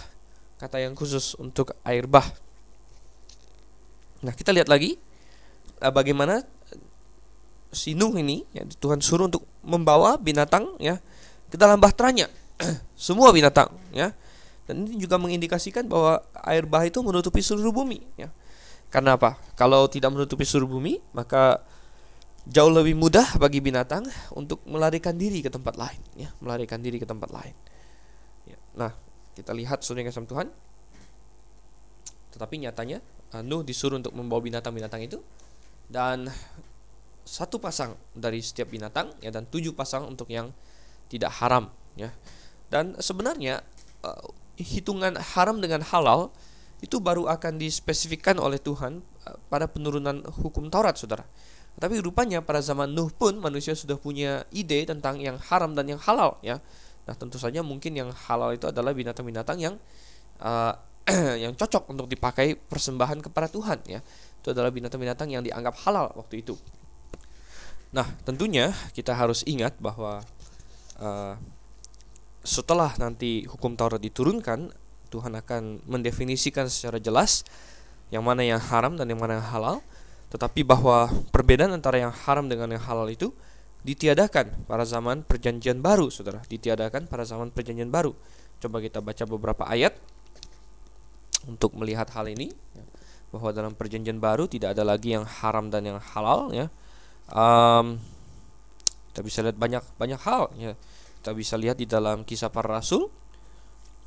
[0.59, 2.27] kata yang khusus untuk air bah.
[4.19, 4.99] Nah, kita lihat lagi
[5.79, 6.43] uh, bagaimana
[7.71, 10.99] si Nuh ini ya, Tuhan suruh untuk membawa binatang ya
[11.49, 12.27] ke dalam bahteranya.
[12.99, 14.13] Semua binatang ya.
[14.69, 18.29] Dan ini juga mengindikasikan bahwa air bah itu menutupi seluruh bumi ya.
[18.93, 19.37] Karena apa?
[19.57, 21.65] Kalau tidak menutupi seluruh bumi maka
[22.49, 27.05] jauh lebih mudah bagi binatang untuk melarikan diri ke tempat lain ya melarikan diri ke
[27.05, 27.55] tempat lain
[28.49, 28.57] ya.
[28.73, 28.93] nah
[29.37, 30.49] kita lihat saudara kasih Tuhan
[32.33, 33.05] tetapi nyatanya
[33.37, 35.21] uh, Nuh disuruh untuk membawa binatang-binatang itu
[35.93, 36.33] dan
[37.29, 40.49] satu pasang dari setiap binatang ya dan tujuh pasang untuk yang
[41.13, 41.69] tidak haram
[42.01, 42.09] ya
[42.73, 43.61] dan sebenarnya
[44.01, 44.25] uh,
[44.57, 46.33] hitungan haram dengan halal
[46.79, 51.27] itu baru akan dispesifikkan oleh Tuhan uh, pada penurunan hukum Taurat, Saudara.
[51.79, 56.01] Tapi rupanya pada zaman Nuh pun manusia sudah punya ide tentang yang haram dan yang
[56.03, 56.59] halal ya.
[57.07, 59.75] Nah, tentu saja mungkin yang halal itu adalah binatang-binatang yang
[60.43, 60.75] uh,
[61.43, 64.03] yang cocok untuk dipakai persembahan kepada Tuhan ya.
[64.43, 66.59] Itu adalah binatang-binatang yang dianggap halal waktu itu.
[67.95, 70.21] Nah, tentunya kita harus ingat bahwa
[71.01, 71.35] uh,
[72.45, 74.69] setelah nanti hukum Taurat diturunkan,
[75.09, 77.49] Tuhan akan mendefinisikan secara jelas
[78.13, 79.77] yang mana yang haram dan yang mana yang halal.
[80.29, 83.33] Tetapi bahwa perbedaan antara yang haram dengan yang halal itu
[83.83, 86.45] ditiadakan pada zaman perjanjian baru, saudara.
[86.45, 88.13] Ditiadakan pada zaman perjanjian baru.
[88.61, 89.97] Coba kita baca beberapa ayat
[91.49, 92.53] untuk melihat hal ini.
[93.29, 96.53] Bahwa dalam perjanjian baru tidak ada lagi yang haram dan yang halal.
[96.53, 96.69] Ya.
[97.29, 98.01] Um,
[99.13, 100.53] kita bisa lihat banyak banyak hal.
[100.57, 100.77] Ya
[101.29, 103.13] kita bisa lihat di dalam kisah para rasul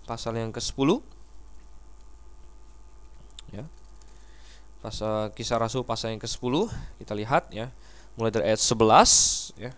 [0.09, 0.89] pasal yang ke-10
[3.53, 3.67] ya.
[4.81, 6.53] Pasal kisah rasul pasal yang ke-10
[6.97, 7.69] kita lihat ya.
[8.17, 9.71] Mulai dari ayat 11 ya.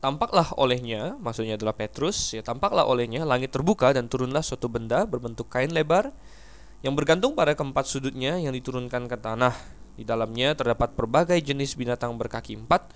[0.00, 5.52] Tampaklah olehnya, maksudnya adalah Petrus, ya tampaklah olehnya langit terbuka dan turunlah suatu benda berbentuk
[5.52, 6.08] kain lebar
[6.80, 9.52] yang bergantung pada keempat sudutnya yang diturunkan ke tanah.
[9.98, 12.88] Di dalamnya terdapat berbagai jenis binatang berkaki empat,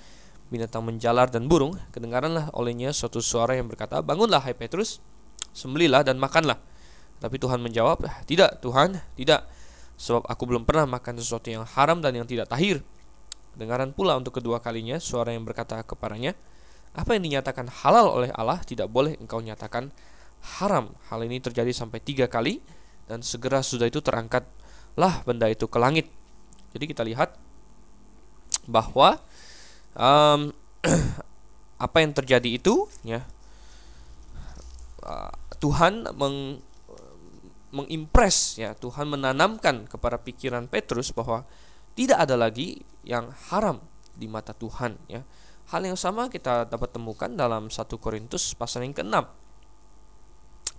[0.49, 5.03] binatang menjalar dan burung, kedengaranlah olehnya suatu suara yang berkata, "Bangunlah hai Petrus,
[5.53, 6.57] sembelilah dan makanlah."
[7.21, 9.45] Tapi Tuhan menjawab, "Tidak, Tuhan, tidak,
[10.03, 12.83] sebab aku belum pernah makan sesuatu yang haram dan yang tidak tahir."
[13.55, 16.35] Kedengaran pula untuk kedua kalinya suara yang berkata kepadanya,
[16.99, 19.95] "Apa yang dinyatakan halal oleh Allah tidak boleh engkau nyatakan
[20.59, 22.59] haram." Hal ini terjadi sampai tiga kali
[23.07, 26.11] dan segera sudah itu terangkatlah benda itu ke langit.
[26.73, 27.37] Jadi kita lihat
[28.65, 29.21] bahwa
[29.93, 30.51] um,
[31.85, 33.27] apa yang terjadi itu ya
[35.03, 36.63] uh, Tuhan meng
[37.73, 41.49] mengimpress ya Tuhan menanamkan kepada pikiran Petrus bahwa
[41.97, 43.81] tidak ada lagi yang haram
[44.13, 45.25] di mata Tuhan ya.
[45.73, 49.25] Hal yang sama kita dapat temukan dalam 1 Korintus pasal yang ke-6.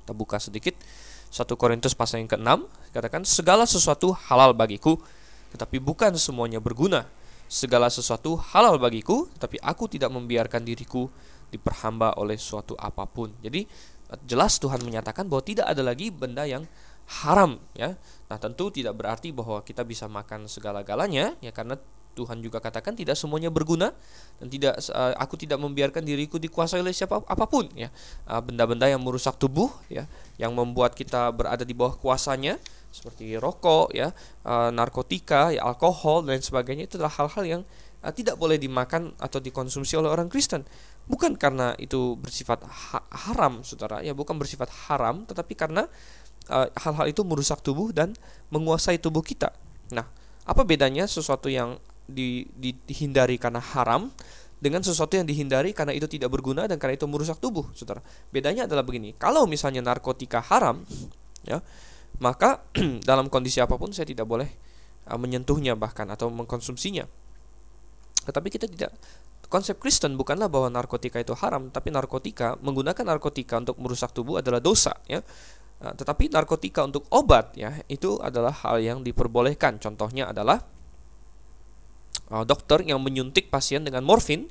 [0.06, 0.77] Kita buka sedikit
[1.34, 5.01] 1 Korintus pasal yang ke-6 katakan segala sesuatu halal bagiku
[5.49, 7.10] tetapi bukan semuanya berguna.
[7.49, 11.10] Segala sesuatu halal bagiku tetapi aku tidak membiarkan diriku
[11.53, 13.29] diperhamba oleh suatu apa pun.
[13.41, 13.65] Jadi
[14.26, 16.65] jelas Tuhan menyatakan bahwa tidak ada lagi benda yang
[17.23, 17.97] haram ya.
[18.32, 21.78] Nah, tentu tidak berarti bahwa kita bisa makan segala-galanya ya karena
[22.13, 23.89] Tuhan juga katakan tidak semuanya berguna
[24.38, 27.89] dan tidak uh, aku tidak membiarkan diriku dikuasai oleh siapa apa pun ya
[28.30, 30.06] eh, benda-benda yang merusak tubuh ya
[30.38, 32.62] yang membuat kita berada di bawah kuasanya
[32.93, 34.13] seperti rokok ya
[34.45, 37.63] uh, narkotika ya alkohol dan sebagainya itu adalah hal-hal yang
[38.12, 40.67] tidak boleh dimakan atau dikonsumsi oleh orang Kristen
[41.10, 45.92] bukan karena itu bersifat ha haram saudara ya bukan bersifat haram tetapi karena
[46.80, 48.16] hal-hal uh, itu merusak tubuh dan
[48.52, 49.52] menguasai tubuh kita
[49.92, 50.08] nah
[50.44, 54.12] apa bedanya sesuatu yang di, di, dihindari karena haram
[54.63, 58.00] dengan sesuatu yang dihindari karena itu tidak berguna dan karena itu merusak tubuh, saudara.
[58.32, 60.88] Bedanya adalah begini, kalau misalnya narkotika haram,
[61.44, 61.60] ya,
[62.24, 62.63] maka
[63.10, 64.48] dalam kondisi apa pun saya tidak boleh
[65.12, 67.04] uh, menyentuhnya bahkan atau mengkonsumsinya.
[68.24, 68.96] Tetapi kita tidak
[69.54, 74.58] konsep Kristen bukanlah bahwa narkotika itu haram, tapi narkotika menggunakan narkotika untuk merusak tubuh adalah
[74.58, 75.22] dosa, ya.
[75.78, 79.78] Uh, tetapi narkotika untuk obat ya itu adalah hal yang diperbolehkan.
[79.78, 80.66] Contohnya adalah
[82.34, 84.50] uh, dokter yang menyuntik pasien dengan morfin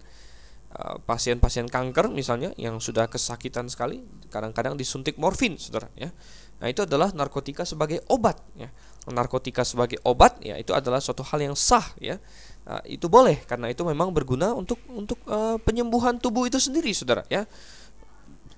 [0.76, 6.14] uh, pasien-pasien kanker misalnya yang sudah kesakitan sekali kadang-kadang disuntik morfin saudara ya
[6.62, 8.70] nah itu adalah narkotika sebagai obat ya
[9.10, 12.22] narkotika sebagai obat ya itu adalah suatu hal yang sah ya
[12.68, 17.22] uh, itu boleh karena itu memang berguna untuk untuk uh, penyembuhan tubuh itu sendiri saudara
[17.30, 17.46] ya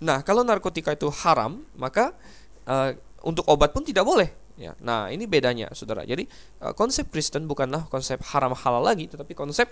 [0.03, 2.13] nah kalau narkotika itu haram maka
[2.69, 2.93] uh,
[3.25, 6.07] untuk obat pun tidak boleh Ya, nah ini bedanya, saudara.
[6.07, 6.31] Jadi
[6.63, 9.67] uh, konsep Kristen bukanlah konsep haram halal lagi, tetapi konsep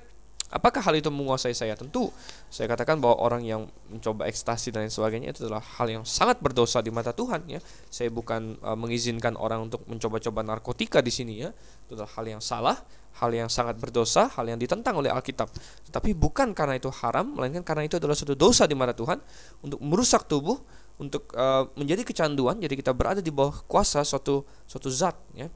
[0.51, 1.79] apakah hal itu menguasai saya?
[1.79, 2.11] Tentu
[2.51, 6.43] saya katakan bahwa orang yang mencoba ekstasi dan lain sebagainya itu adalah hal yang sangat
[6.43, 7.47] berdosa di mata Tuhan.
[7.47, 7.63] Ya,
[7.95, 11.55] saya bukan uh, mengizinkan orang untuk mencoba-coba narkotika di sini ya.
[11.87, 12.75] Itu adalah hal yang salah,
[13.21, 15.51] hal yang sangat berdosa, hal yang ditentang oleh Alkitab.
[15.91, 19.21] Tetapi bukan karena itu haram, melainkan karena itu adalah suatu dosa di mata Tuhan
[19.61, 20.57] untuk merusak tubuh
[21.01, 25.49] untuk uh, menjadi kecanduan jadi kita berada di bawah kuasa suatu suatu zat ya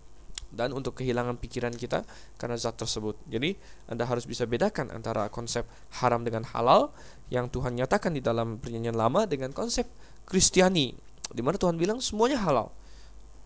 [0.54, 2.06] dan untuk kehilangan pikiran kita
[2.40, 3.18] karena zat tersebut.
[3.28, 3.58] Jadi
[3.90, 5.66] Anda harus bisa bedakan antara konsep
[6.00, 6.94] haram dengan halal
[7.28, 9.84] yang Tuhan nyatakan di dalam perjanjian lama dengan konsep
[10.24, 10.94] Kristiani
[11.34, 12.70] di mana Tuhan bilang semuanya halal.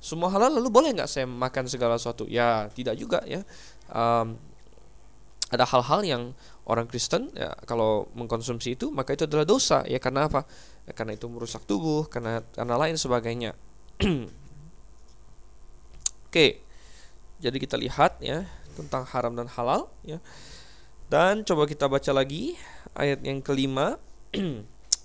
[0.00, 2.24] Semua halal lalu boleh nggak saya makan segala sesuatu?
[2.24, 3.44] Ya tidak juga ya.
[3.90, 4.38] Um,
[5.50, 6.22] ada hal-hal yang
[6.62, 9.82] orang Kristen ya kalau mengkonsumsi itu maka itu adalah dosa.
[9.90, 10.46] Ya karena apa?
[10.86, 13.58] Ya, karena itu merusak tubuh karena karena lain sebagainya.
[16.30, 16.62] Oke
[17.40, 18.44] jadi kita lihat ya
[18.76, 20.22] tentang haram dan halal ya.
[21.10, 22.54] Dan coba kita baca lagi
[22.94, 23.98] ayat yang kelima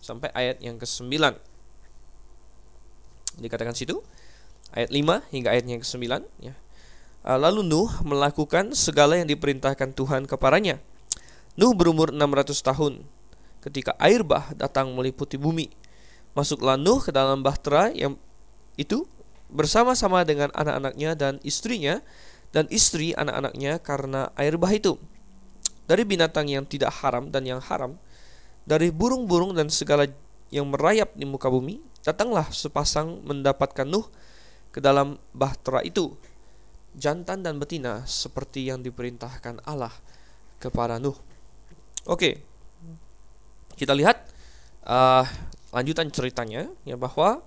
[0.05, 1.33] sampai ayat yang kesembilan.
[3.41, 4.05] Dikatakan situ
[4.75, 6.05] ayat 5 hingga ayat yang ke-9
[6.43, 6.53] ya
[7.33, 10.77] lalu Nuh melakukan segala yang diperintahkan Tuhan kepadanya.
[11.57, 12.93] Nuh berumur 600 tahun
[13.65, 15.73] ketika air bah datang meliputi bumi.
[16.37, 18.13] Masuklah Nuh ke dalam bahtera yang
[18.77, 19.09] itu
[19.49, 22.05] bersama-sama dengan anak-anaknya dan istrinya
[22.53, 25.01] dan istri anak-anaknya karena air bah itu.
[25.89, 27.97] Dari binatang yang tidak haram dan yang haram,
[28.69, 30.05] dari burung-burung dan segala
[30.53, 34.05] yang merayap di muka bumi, datanglah sepasang mendapatkan Nuh
[34.69, 36.13] ke dalam bahtera itu
[36.95, 39.91] jantan dan betina seperti yang diperintahkan Allah
[40.57, 41.15] kepada Nuh.
[42.07, 42.41] Oke,
[43.75, 44.23] kita lihat
[44.87, 45.27] uh,
[45.75, 47.43] lanjutan ceritanya ya bahwa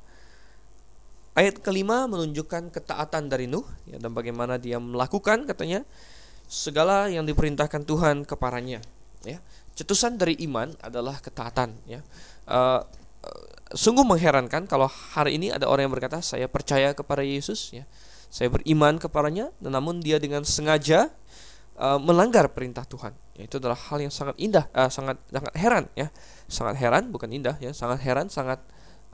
[1.33, 5.87] ayat kelima menunjukkan ketaatan dari Nuh ya, dan bagaimana dia melakukan katanya
[6.49, 8.85] segala yang diperintahkan Tuhan kepadanya.
[9.27, 9.43] Ya,
[9.75, 11.75] cetusan dari iman adalah ketaatan.
[11.87, 12.01] Ya,
[12.47, 12.83] uh,
[13.75, 17.71] sungguh mengherankan kalau hari ini ada orang yang berkata saya percaya kepada Yesus.
[17.75, 17.87] Ya,
[18.29, 21.09] saya beriman kepadanya, namun dia dengan sengaja
[21.81, 23.17] uh, melanggar perintah Tuhan.
[23.38, 26.12] Ya, itu adalah hal yang sangat indah, uh, sangat sangat heran ya,
[26.51, 28.61] sangat heran bukan indah ya, sangat heran, sangat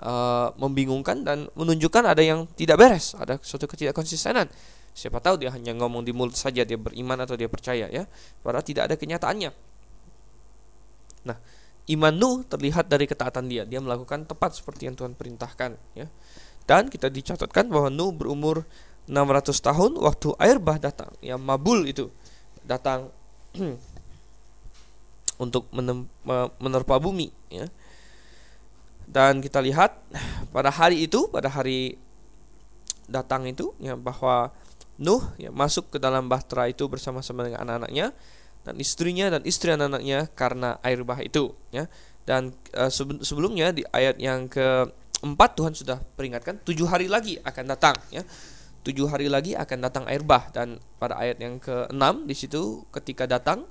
[0.03, 4.49] uh, membingungkan dan menunjukkan ada yang tidak beres, ada suatu ketidakkonsistenan.
[4.95, 8.07] Siapa tahu dia hanya ngomong di mulut saja dia beriman atau dia percaya ya,
[8.43, 9.51] padahal tidak ada kenyataannya.
[11.27, 11.39] Nah,
[11.91, 16.07] iman Nuh terlihat dari ketaatan dia, dia melakukan tepat seperti yang Tuhan perintahkan ya.
[16.65, 18.65] Dan kita dicatatkan bahwa Nuh berumur
[19.05, 22.09] 600 tahun waktu air bah datang yang mabul itu
[22.65, 23.13] datang
[25.45, 25.69] untuk
[26.59, 27.69] menerpa bumi ya.
[29.05, 30.01] Dan kita lihat
[30.49, 32.01] pada hari itu pada hari
[33.05, 34.49] datang itu ya bahwa
[34.95, 38.15] Nuh ya, masuk ke dalam bahtera itu bersama-sama dengan anak-anaknya
[38.63, 41.91] dan istrinya dan istri anak-anaknya karena air bah itu ya.
[42.25, 42.89] Dan uh,
[43.21, 44.87] sebelumnya di ayat yang ke
[45.21, 48.23] empat Tuhan sudah peringatkan tujuh hari lagi akan datang ya
[48.85, 50.53] tujuh hari lagi akan datang air bah.
[50.53, 53.65] Dan pada ayat yang ke-6 di situ ketika datang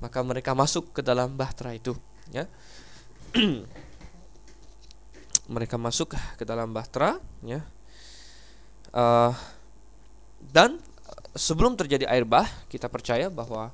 [0.00, 1.92] maka mereka masuk ke dalam bahtera itu
[2.32, 2.48] ya.
[5.50, 7.60] Mereka masuk ke dalam bahtera ya.
[8.90, 9.34] Uh,
[10.40, 10.78] dan
[11.34, 13.70] sebelum terjadi air bah kita percaya bahwa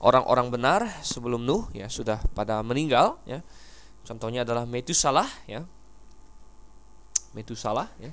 [0.00, 3.40] orang-orang benar sebelum Nuh ya sudah pada meninggal ya.
[4.04, 5.64] Contohnya adalah Metusalah ya.
[7.32, 8.12] Metusalah ya.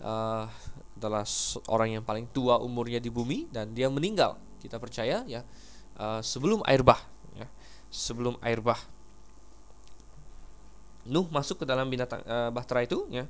[0.00, 0.46] Uh,
[0.96, 1.28] adalah
[1.68, 4.40] orang yang paling tua umurnya di bumi dan dia meninggal.
[4.58, 5.44] Kita percaya ya
[6.00, 6.98] uh, sebelum air bah
[7.36, 7.46] ya.
[7.92, 8.80] Sebelum air bah.
[11.06, 13.28] Nuh masuk ke dalam binatang uh, bahtera itu ya.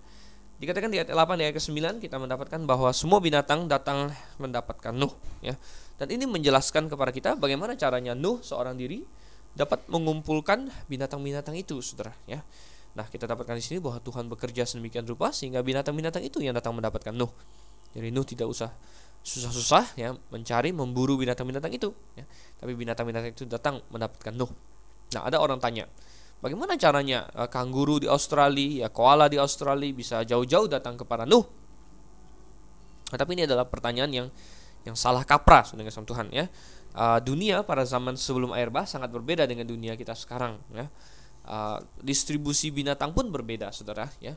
[0.57, 4.09] Dikatakan di ayat 8 di ayat ke-9 kita mendapatkan bahwa semua binatang datang
[4.40, 5.12] mendapatkan Nuh
[5.44, 5.59] ya.
[6.00, 9.05] Dan ini menjelaskan kepada kita bagaimana caranya Nuh seorang diri
[9.57, 12.40] dapat mengumpulkan binatang-binatang itu, Saudara ya.
[12.96, 16.72] Nah, kita dapatkan di sini bahwa Tuhan bekerja sedemikian rupa sehingga binatang-binatang itu yang datang
[16.72, 17.28] mendapatkan Nuh.
[17.92, 18.72] Jadi Nuh tidak usah
[19.20, 22.24] susah-susah ya mencari memburu binatang-binatang itu ya.
[22.56, 24.48] Tapi binatang-binatang itu datang mendapatkan Nuh.
[25.12, 25.85] Nah, ada orang tanya,
[26.40, 31.44] bagaimana caranya uh, kanguru di Australia, ya koala di Australia bisa jauh-jauh datang kepada Nuh?
[33.12, 34.28] Nah, tapi ini adalah pertanyaan yang
[34.88, 36.48] yang salah kaprah dengan sama Tuhan ya.
[36.96, 40.88] Uh, dunia pada zaman sebelum air bah sangat berbeda dengan dunia kita sekarang ya
[41.46, 44.35] uh, distribusi binatang pun berbeda saudara ya.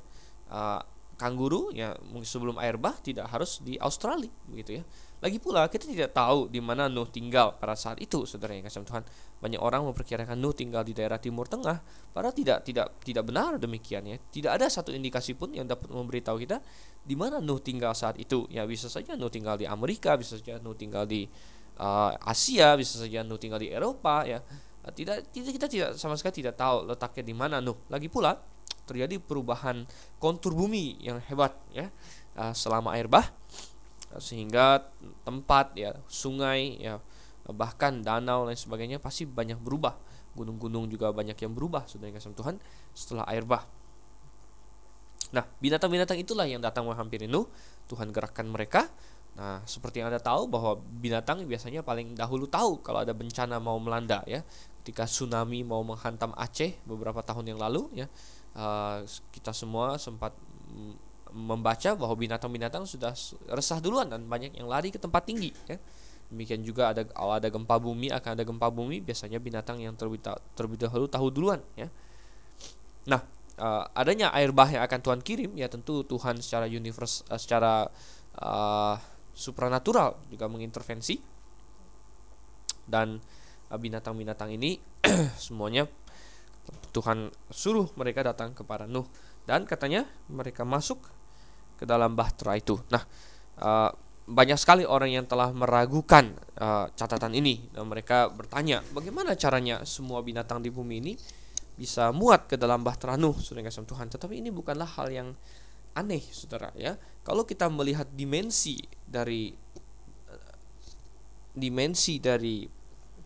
[0.50, 0.82] Uh,
[1.20, 1.92] kanguru ya
[2.24, 4.84] sebelum air bah tidak harus di Australia begitu ya.
[5.20, 8.88] Lagi pula kita tidak tahu di mana Nuh tinggal pada saat itu saudara yang kasih
[8.88, 9.04] Tuhan.
[9.44, 11.84] Banyak orang memperkirakan Nuh tinggal di daerah timur tengah
[12.16, 14.16] padahal tidak tidak tidak benar demikian ya.
[14.16, 16.64] Tidak ada satu indikasi pun yang dapat memberitahu kita
[17.04, 18.48] di mana Nuh tinggal saat itu.
[18.48, 21.28] Ya bisa saja Nuh tinggal di Amerika bisa saja Nuh tinggal di
[21.84, 24.40] uh, Asia bisa saja Nuh tinggal di Eropa ya
[24.96, 27.76] tidak tidak kita tidak sama sekali tidak tahu letaknya di mana Nuh.
[27.92, 28.40] Lagi pula
[28.88, 29.86] terjadi perubahan
[30.18, 31.94] kontur bumi yang hebat ya
[32.40, 33.28] uh, selama air bah
[34.16, 34.82] uh, sehingga
[35.22, 36.98] tempat ya sungai ya
[37.50, 39.98] bahkan danau dan sebagainya pasti banyak berubah.
[40.38, 42.62] Gunung-gunung juga banyak yang berubah sudah kasih Tuhan
[42.94, 43.66] setelah air bah.
[45.30, 47.46] Nah, binatang-binatang itulah yang datang menghampiri Nuh.
[47.90, 48.90] Tuhan gerakkan mereka
[49.40, 53.80] Nah, seperti yang Anda tahu bahwa binatang biasanya paling dahulu tahu kalau ada bencana mau
[53.80, 54.44] melanda ya.
[54.84, 58.12] Ketika tsunami mau menghantam Aceh beberapa tahun yang lalu ya,
[58.60, 59.00] uh,
[59.32, 60.36] kita semua sempat
[61.32, 63.16] membaca bahwa binatang-binatang sudah
[63.54, 65.80] resah duluan dan banyak yang lari ke tempat tinggi ya.
[66.30, 70.20] Demikian juga ada kalau ada gempa bumi akan ada gempa bumi biasanya binatang yang terlebih,
[70.54, 71.88] terlebih dahulu tahu duluan ya.
[73.08, 73.24] Nah,
[73.56, 77.88] uh, adanya air bah yang akan Tuhan kirim ya tentu Tuhan secara universe uh, secara
[78.42, 79.00] uh,
[79.40, 81.16] supranatural juga mengintervensi
[82.84, 83.24] dan
[83.72, 84.76] uh, binatang-binatang ini
[85.40, 85.88] semuanya
[86.92, 89.08] Tuhan suruh mereka datang kepada Nuh
[89.48, 91.00] dan katanya mereka masuk
[91.80, 92.78] ke dalam bahtera itu.
[92.92, 93.02] Nah,
[93.64, 93.90] uh,
[94.30, 100.22] banyak sekali orang yang telah meragukan uh, catatan ini dan mereka bertanya bagaimana caranya semua
[100.22, 101.14] binatang di bumi ini
[101.80, 104.12] bisa muat ke dalam bahtera Nuh, kasih Tuhan.
[104.12, 105.32] Tetapi ini bukanlah hal yang
[105.98, 106.98] aneh, saudara ya.
[107.24, 109.54] Kalau kita melihat dimensi dari
[111.60, 112.64] dimensi dari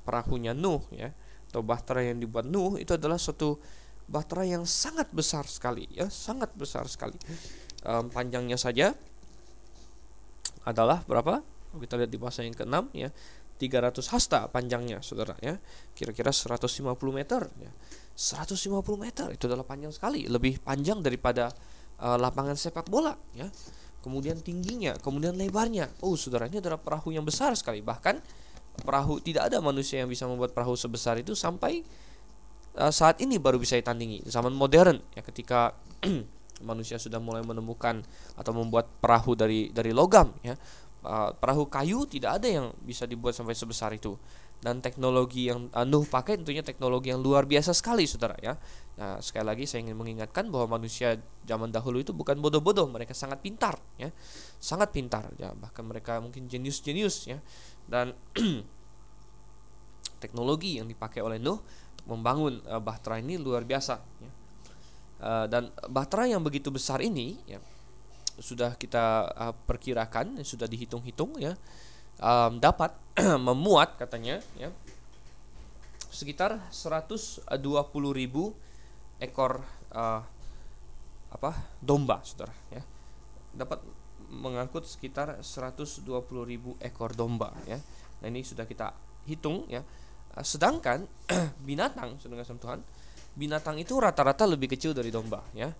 [0.03, 1.13] perahunya Nuh ya
[1.53, 3.61] atau bahtera yang dibuat Nuh itu adalah suatu
[4.09, 7.15] bahtera yang sangat besar sekali ya sangat besar sekali.
[7.85, 8.95] Um, panjangnya saja
[10.63, 11.43] adalah berapa?
[11.73, 13.09] Kita lihat di pasal yang ke-6 ya
[13.59, 15.59] 300 hasta panjangnya saudara ya.
[15.93, 17.71] Kira-kira 150 meter ya.
[18.13, 21.53] 150 meter itu adalah panjang sekali lebih panjang daripada
[22.01, 23.49] uh, lapangan sepak bola ya
[24.03, 25.87] kemudian tingginya, kemudian lebarnya.
[26.03, 27.79] Oh, saudara, ini adalah perahu yang besar sekali.
[27.79, 28.19] Bahkan
[28.83, 31.87] perahu tidak ada manusia yang bisa membuat perahu sebesar itu sampai
[32.75, 34.27] uh, saat ini baru bisa ditandingi.
[34.27, 35.71] Zaman modern ya ketika
[36.69, 38.03] manusia sudah mulai menemukan
[38.35, 40.59] atau membuat perahu dari dari logam ya.
[41.03, 44.15] Uh, perahu kayu tidak ada yang bisa dibuat sampai sebesar itu
[44.63, 48.55] dan teknologi yang uh, pakai tentunya teknologi yang luar biasa sekali saudara ya
[48.99, 53.41] nah, sekali lagi saya ingin mengingatkan bahwa manusia zaman dahulu itu bukan bodoh-bodoh mereka sangat
[53.41, 54.13] pintar ya.
[54.61, 55.51] Sangat pintar ya.
[55.53, 57.39] Bahkan mereka mungkin jenius-jenius ya.
[57.89, 58.13] Dan
[60.23, 61.59] teknologi yang dipakai oleh Nuh
[62.07, 64.31] membangun uh, bahtera ini luar biasa ya.
[65.23, 67.59] uh, dan bahtera yang begitu besar ini ya
[68.39, 71.55] sudah kita uh, perkirakan sudah dihitung-hitung ya
[72.19, 72.91] um, dapat
[73.47, 74.73] memuat katanya ya
[76.11, 77.47] sekitar 120
[78.13, 78.53] ribu
[79.23, 79.63] ekor
[79.95, 80.21] uh,
[81.33, 82.83] apa domba saudara ya.
[83.55, 83.79] Dapat
[84.33, 86.03] mengangkut sekitar 120
[86.43, 87.79] ribu ekor domba ya.
[88.21, 88.91] Nah ini sudah kita
[89.25, 89.81] hitung ya.
[90.35, 91.07] Uh, sedangkan
[91.67, 92.79] binatang saudara Tuhan
[93.33, 95.71] binatang itu rata-rata lebih kecil dari domba ya.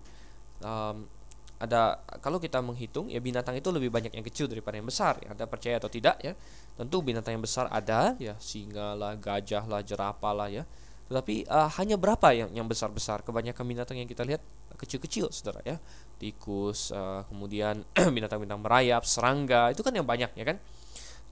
[0.64, 1.06] Um,
[1.54, 5.36] ada kalau kita menghitung ya binatang itu lebih banyak yang kecil daripada yang besar ya.
[5.36, 6.34] Anda percaya atau tidak ya
[6.74, 10.66] tentu binatang yang besar ada ya singa lah gajah lah jerapah lah ya
[11.04, 14.40] tetapi uh, hanya berapa yang yang besar besar kebanyakan binatang yang kita lihat
[14.80, 15.76] kecil kecil saudara ya.
[16.16, 17.84] Tikus uh, kemudian
[18.16, 20.56] binatang-binatang merayap serangga itu kan yang banyak ya kan?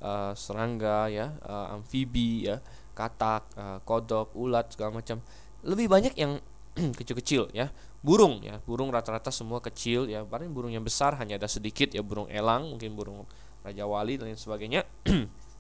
[0.03, 2.59] Uh, serangga ya uh, amfibi ya
[2.93, 5.25] katak uh, kodok ulat segala macam.
[5.65, 6.37] Lebih banyak yang
[6.99, 7.73] kecil-kecil ya.
[8.05, 8.61] Burung ya.
[8.69, 10.21] Burung rata-rata semua kecil ya.
[10.27, 13.25] Paling burung yang besar hanya ada sedikit ya burung elang mungkin burung
[13.63, 14.83] raja wali dan lain sebagainya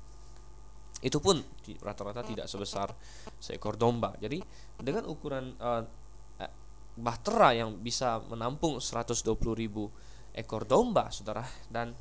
[1.02, 1.42] itu pun
[1.82, 2.94] rata-rata tidak sebesar
[3.42, 4.14] seekor domba.
[4.22, 4.38] Jadi
[4.78, 5.82] dengan ukuran uh,
[6.96, 9.88] bahtera yang bisa menampung 120 ribu
[10.32, 11.92] ekor domba saudara dan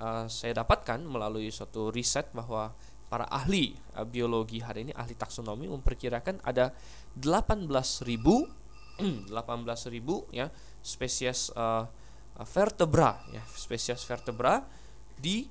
[0.00, 2.72] uh, saya dapatkan melalui suatu riset bahwa
[3.08, 6.72] para ahli uh, biologi hari ini ahli taksonomi memperkirakan ada
[7.16, 7.68] 18
[8.08, 8.44] ribu
[9.30, 10.50] 18.000 ya
[10.82, 11.86] spesies uh,
[12.42, 14.64] vertebra ya spesies vertebra
[15.18, 15.46] di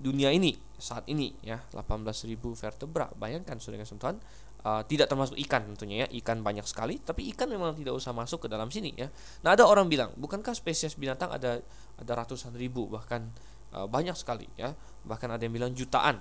[0.00, 1.60] dunia ini saat ini ya.
[1.76, 3.12] 18.000 vertebra.
[3.14, 4.16] Bayangkan saudara sentuhan
[4.64, 6.08] uh, tidak termasuk ikan tentunya ya.
[6.10, 9.08] Ikan banyak sekali tapi ikan memang tidak usah masuk ke dalam sini ya.
[9.44, 11.60] Nah ada orang bilang bukankah spesies binatang ada
[12.00, 13.28] ada ratusan ribu bahkan
[13.76, 14.72] uh, banyak sekali ya?
[15.04, 16.20] Bahkan ada yang bilang jutaan.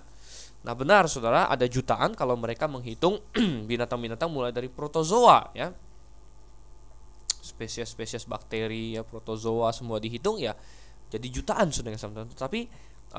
[0.59, 3.23] Nah benar saudara ada jutaan kalau mereka menghitung
[3.71, 5.71] binatang-binatang mulai dari protozoa ya.
[7.39, 10.55] Spesies-spesies bakteri ya protozoa semua dihitung ya.
[11.09, 12.69] Jadi jutaan sudah sama tapi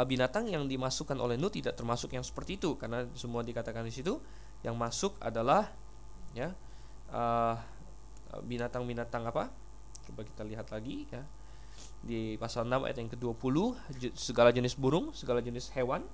[0.07, 4.23] binatang yang dimasukkan oleh Nuh tidak termasuk yang seperti itu karena semua dikatakan di situ
[4.63, 5.67] yang masuk adalah
[6.31, 6.55] ya
[7.11, 7.59] uh,
[8.47, 9.51] binatang-binatang apa
[10.07, 11.27] coba kita lihat lagi ya
[12.01, 13.57] di pasal 6 ayat yang ke-20
[14.17, 16.05] segala jenis burung, segala jenis hewan,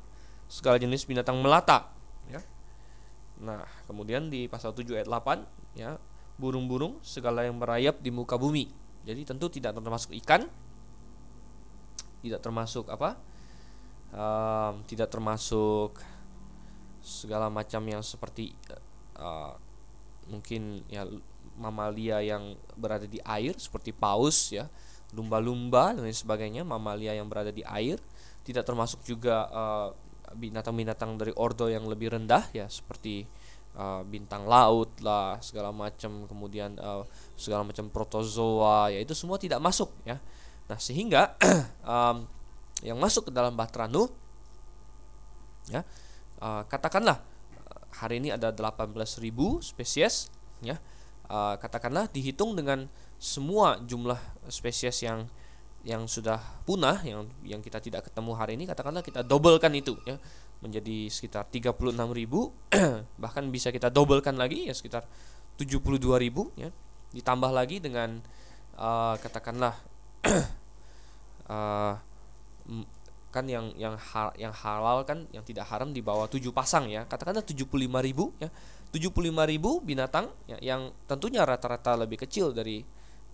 [0.50, 1.90] segala jenis binatang melata
[2.30, 2.42] ya.
[3.42, 6.00] Nah, kemudian di pasal 7 ayat 8 ya
[6.36, 8.68] burung-burung segala yang merayap di muka bumi.
[9.06, 10.50] Jadi tentu tidak termasuk ikan,
[12.24, 13.14] tidak termasuk apa?
[14.16, 16.00] Um, tidak termasuk
[17.04, 18.56] segala macam yang seperti
[19.20, 19.52] uh,
[20.32, 21.04] mungkin ya
[21.60, 24.72] mamalia yang berada di air seperti paus ya,
[25.12, 28.00] lumba-lumba dan lain sebagainya, mamalia yang berada di air,
[28.44, 29.88] tidak termasuk juga uh,
[30.36, 33.24] binatang-binatang dari ordo yang lebih rendah ya seperti
[33.78, 37.06] uh, bintang laut lah segala macam kemudian uh,
[37.38, 40.18] segala macam protozoa ya itu semua tidak masuk ya.
[40.66, 41.38] Nah sehingga
[41.86, 42.26] um,
[42.84, 44.10] yang masuk ke dalam Bahtera Nuh
[45.72, 45.84] ya
[46.40, 47.22] uh, katakanlah
[47.96, 48.92] hari ini ada 18.000
[49.64, 50.28] spesies
[50.60, 50.76] ya
[51.32, 54.20] uh, katakanlah dihitung dengan semua jumlah
[54.52, 55.24] spesies yang
[55.86, 60.18] yang sudah punah yang yang kita tidak ketemu hari ini katakanlah kita dobelkan itu ya
[60.60, 61.94] menjadi sekitar 36.000
[63.22, 65.06] bahkan bisa kita dobelkan lagi ya sekitar
[65.56, 66.02] 72.000
[66.58, 66.70] ya
[67.14, 68.18] ditambah lagi dengan
[68.76, 69.78] uh, katakanlah
[71.48, 71.94] uh,
[73.30, 77.04] kan yang yang hal, yang halal kan yang tidak haram di bawah 7 pasang ya
[77.04, 78.48] katakanlah 75.000 ya
[78.94, 82.80] 75.000 binatang ya, yang tentunya rata-rata lebih kecil dari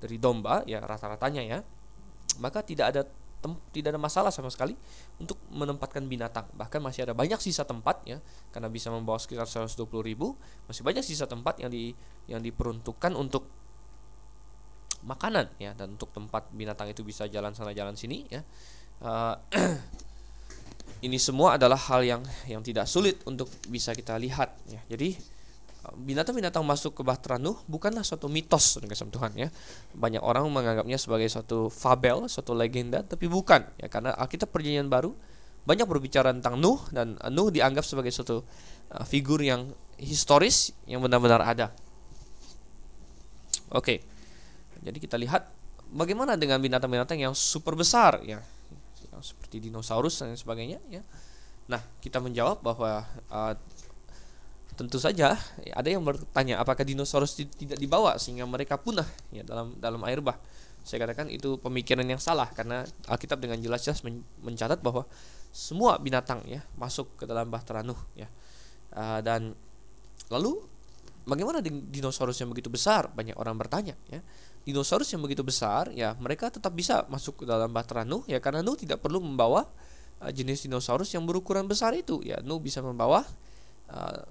[0.02, 1.58] dari domba ya rata-ratanya ya
[2.42, 3.02] maka tidak ada
[3.74, 4.78] tidak ada masalah sama sekali
[5.18, 6.46] untuk menempatkan binatang.
[6.54, 8.22] Bahkan masih ada banyak sisa tempat ya,
[8.54, 10.38] karena bisa membawa sekitar 120 ribu,
[10.70, 11.90] masih banyak sisa tempat yang di
[12.30, 13.50] yang diperuntukkan untuk
[15.02, 18.46] makanan ya dan untuk tempat binatang itu bisa jalan sana jalan sini ya.
[19.02, 19.34] Uh,
[21.06, 24.78] ini semua adalah hal yang yang tidak sulit untuk bisa kita lihat ya.
[24.86, 25.18] Jadi
[25.82, 29.48] binatang-binatang masuk ke Bahtera Nuh bukanlah suatu mitos dengan Tuhan ya.
[29.98, 35.18] Banyak orang menganggapnya sebagai suatu fabel, suatu legenda, tapi bukan ya karena Alkitab Perjanjian Baru
[35.66, 38.46] banyak berbicara tentang Nuh dan Nuh dianggap sebagai suatu
[38.94, 41.74] uh, figur yang historis yang benar-benar ada.
[43.74, 44.06] Oke.
[44.82, 45.46] Jadi kita lihat
[45.94, 48.42] bagaimana dengan binatang-binatang yang super besar ya.
[49.20, 51.02] Seperti dinosaurus dan sebagainya ya.
[51.68, 53.54] Nah, kita menjawab bahwa uh,
[54.72, 55.36] tentu saja
[55.76, 60.40] ada yang bertanya apakah dinosaurus tidak dibawa sehingga mereka punah ya dalam dalam air bah.
[60.82, 64.02] Saya katakan itu pemikiran yang salah karena Alkitab dengan jelas-jelas
[64.42, 65.06] mencatat bahwa
[65.54, 68.26] semua binatang ya masuk ke dalam bahtera Nuh ya.
[68.90, 69.54] Uh, dan
[70.26, 70.58] lalu
[71.24, 73.10] bagaimana dinosaurus yang begitu besar?
[73.12, 74.20] Banyak orang bertanya ya.
[74.62, 78.62] Dinosaurus yang begitu besar ya mereka tetap bisa masuk ke dalam bahtera Nuh ya karena
[78.62, 79.66] Nuh tidak perlu membawa
[80.22, 82.38] uh, jenis dinosaurus yang berukuran besar itu ya.
[82.46, 83.26] Nuh bisa membawa
[83.90, 84.22] uh,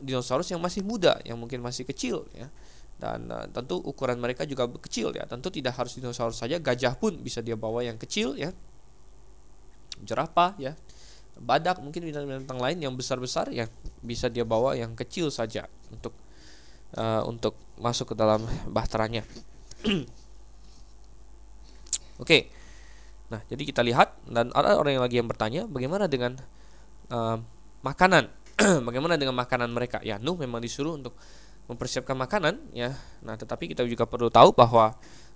[0.00, 2.50] dinosaurus yang masih muda yang mungkin masih kecil ya
[2.98, 7.18] dan uh, tentu ukuran mereka juga kecil ya tentu tidak harus dinosaurus saja gajah pun
[7.18, 8.54] bisa dia bawa yang kecil ya
[10.02, 10.78] jerapah ya
[11.34, 13.66] badak mungkin binatang-binatang lain yang besar-besar yang
[14.02, 16.14] bisa dia bawa yang kecil saja untuk
[16.96, 19.26] uh, untuk masuk ke dalam bahteranya
[22.22, 22.46] Oke.
[23.32, 26.38] Nah, jadi kita lihat dan ada orang yang lagi yang bertanya, bagaimana dengan
[27.10, 27.42] uh,
[27.82, 28.30] makanan?
[28.86, 29.98] bagaimana dengan makanan mereka?
[30.06, 31.18] Ya, Nuh memang disuruh untuk
[31.66, 32.94] mempersiapkan makanan, ya.
[33.24, 34.94] Nah, tetapi kita juga perlu tahu bahwa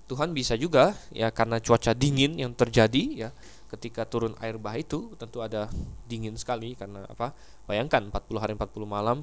[0.09, 3.31] Tuhan bisa juga ya karena cuaca dingin yang terjadi ya
[3.69, 5.69] ketika turun air bah itu tentu ada
[6.09, 7.37] dingin sekali karena apa
[7.69, 9.21] bayangkan 40 hari 40 malam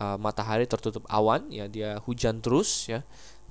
[0.00, 3.04] uh, matahari tertutup awan ya dia hujan terus ya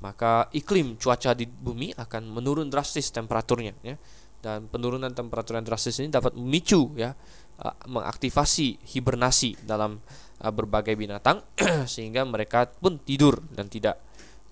[0.04, 3.96] maka iklim cuaca di bumi akan menurun drastis temperaturnya ya
[4.44, 7.18] dan penurunan temperatur yang drastis ini dapat memicu ya
[7.62, 9.98] uh, mengaktifasi hibernasi dalam
[10.44, 11.42] uh, berbagai binatang
[11.94, 13.98] sehingga mereka pun tidur dan tidak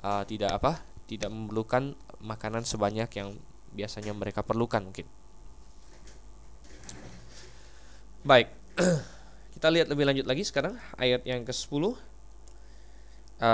[0.01, 3.35] uh, tidak apa tidak memerlukan makanan sebanyak yang
[3.75, 5.05] biasanya mereka perlukan mungkin.
[8.23, 8.47] Baik.
[9.64, 11.95] Kita lihat lebih lanjut lagi sekarang ayat yang ke-10 uh,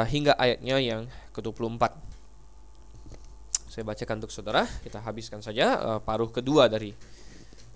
[0.10, 1.06] hingga ayatnya yang
[1.38, 1.86] ke-24.
[3.70, 6.98] Saya bacakan untuk saudara, kita habiskan saja uh, paruh kedua dari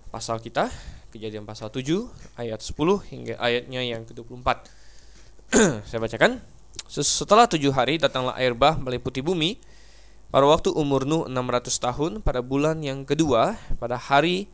[0.10, 0.66] pasal kita,
[1.14, 2.10] Kejadian pasal 7
[2.42, 2.74] ayat 10
[3.14, 4.50] hingga ayatnya yang ke-24.
[5.94, 6.42] Saya bacakan.
[6.90, 9.62] Setelah tujuh hari datanglah air bah meliputi bumi
[10.34, 14.50] pada waktu umur Nuh 600 tahun pada bulan yang kedua pada hari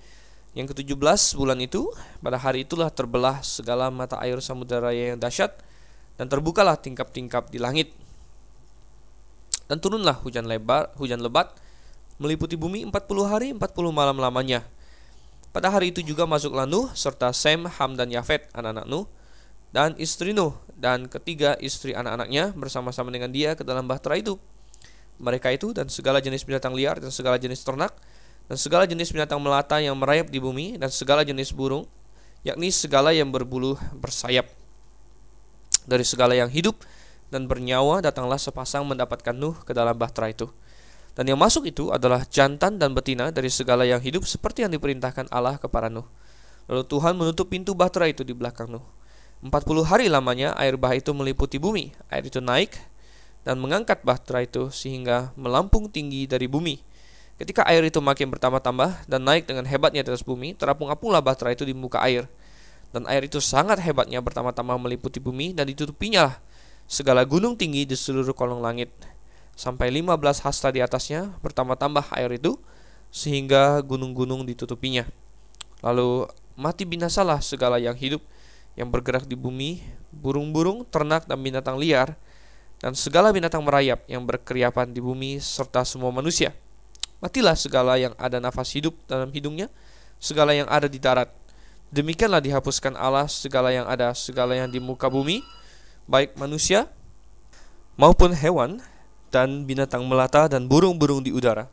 [0.57, 1.93] yang ke-17 bulan itu
[2.25, 5.53] pada hari itulah terbelah segala mata air samudera yang dahsyat
[6.17, 7.93] dan terbukalah tingkap-tingkap di langit.
[9.69, 11.53] Dan turunlah hujan lebar hujan lebat
[12.17, 13.61] meliputi bumi 40 hari 40
[13.93, 14.65] malam lamanya.
[15.53, 19.05] Pada hari itu juga masuklah Nuh serta Sem, Ham dan Yafet anak-anak Nuh
[19.69, 24.41] dan istri Nuh dan ketiga istri anak-anaknya bersama-sama dengan dia ke dalam bahtera itu.
[25.21, 27.93] Mereka itu dan segala jenis binatang liar dan segala jenis ternak
[28.49, 31.85] dan segala jenis binatang melata yang merayap di bumi dan segala jenis burung
[32.41, 34.49] yakni segala yang berbulu bersayap.
[35.85, 36.81] Dari segala yang hidup
[37.29, 40.49] dan bernyawa datanglah sepasang mendapatkan Nuh ke dalam bahtera itu.
[41.13, 45.27] Dan yang masuk itu adalah jantan dan betina dari segala yang hidup seperti yang diperintahkan
[45.29, 46.07] Allah kepada Nuh.
[46.69, 48.85] Lalu Tuhan menutup pintu bahtera itu di belakang Nuh.
[49.39, 51.91] 40 hari lamanya air bah itu meliputi bumi.
[52.11, 52.75] Air itu naik
[53.43, 56.79] dan mengangkat bahtera itu sehingga melampung tinggi dari bumi.
[57.39, 61.63] Ketika air itu makin bertambah-tambah dan naik dengan hebatnya di atas bumi, terapung-apunglah bahtera itu
[61.63, 62.27] di muka air.
[62.91, 66.35] Dan air itu sangat hebatnya bertambah-tambah meliputi bumi dan ditutupinya lah
[66.89, 68.91] segala gunung tinggi di seluruh kolong langit.
[69.55, 72.59] Sampai 15 hasta di atasnya bertambah-tambah air itu
[73.07, 75.07] sehingga gunung-gunung ditutupinya.
[75.79, 76.27] Lalu
[76.59, 78.19] mati binasalah segala yang hidup
[78.75, 79.79] yang bergerak di bumi,
[80.11, 82.19] burung-burung, ternak, dan binatang liar,
[82.83, 86.55] dan segala binatang merayap yang berkeriapan di bumi serta semua manusia.
[87.19, 89.67] Matilah segala yang ada nafas hidup dalam hidungnya,
[90.19, 91.27] segala yang ada di darat.
[91.91, 95.43] Demikianlah dihapuskan Allah segala yang ada, segala yang di muka bumi,
[96.07, 96.87] baik manusia
[97.99, 98.79] maupun hewan
[99.29, 101.67] dan binatang melata dan burung-burung di udara.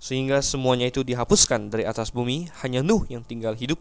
[0.00, 3.80] Sehingga semuanya itu dihapuskan dari atas bumi, hanya Nuh yang tinggal hidup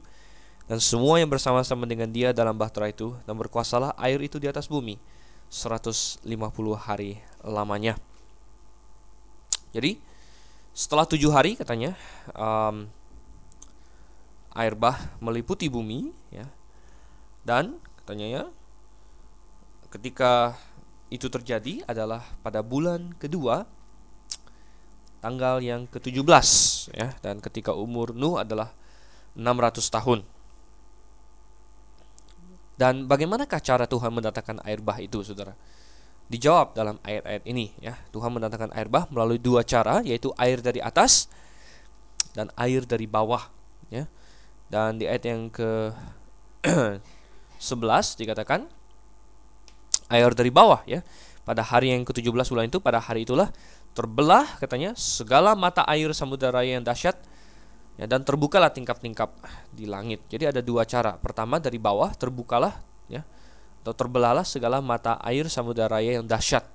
[0.69, 4.69] dan semua yang bersama-sama dengan dia dalam bahtera itu dan berkuasalah air itu di atas
[4.69, 5.01] bumi
[5.49, 6.21] 150
[6.77, 7.97] hari lamanya.
[9.73, 9.97] Jadi
[10.79, 11.99] setelah tujuh hari katanya
[12.31, 12.87] um,
[14.55, 16.47] air bah meliputi bumi ya
[17.43, 18.43] dan katanya ya
[19.91, 20.55] ketika
[21.11, 23.67] itu terjadi adalah pada bulan kedua
[25.19, 26.47] tanggal yang ke-17
[26.95, 28.71] ya dan ketika umur Nuh adalah
[29.35, 30.19] 600 tahun.
[32.79, 35.51] Dan bagaimanakah cara Tuhan mendatangkan air bah itu, saudara?
[36.29, 37.97] Dijawab dalam ayat-ayat ini, ya.
[38.13, 41.25] Tuhan mendatangkan air bah melalui dua cara, yaitu air dari atas
[42.37, 43.49] dan air dari bawah,
[43.89, 44.05] ya.
[44.69, 45.89] Dan di ayat yang ke
[47.57, 48.69] 11 dikatakan
[50.13, 51.01] air dari bawah, ya.
[51.41, 53.49] Pada hari yang ke-17 bulan itu, pada hari itulah
[53.97, 57.17] terbelah katanya segala mata air samudera yang dahsyat
[57.97, 59.33] ya, dan terbukalah tingkap-tingkap
[59.73, 60.21] di langit.
[60.29, 61.17] Jadi ada dua cara.
[61.17, 62.77] Pertama dari bawah terbukalah
[63.09, 63.25] ya
[63.83, 66.67] atau terbelahlah segala mata air samudera yang dahsyat.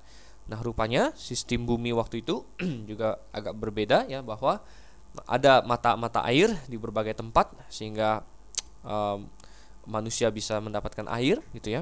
[0.45, 2.45] Nah, rupanya sistem bumi waktu itu
[2.89, 4.61] juga agak berbeda ya bahwa
[5.25, 8.21] ada mata-mata air di berbagai tempat sehingga
[8.83, 9.25] um,
[9.87, 11.81] manusia bisa mendapatkan air gitu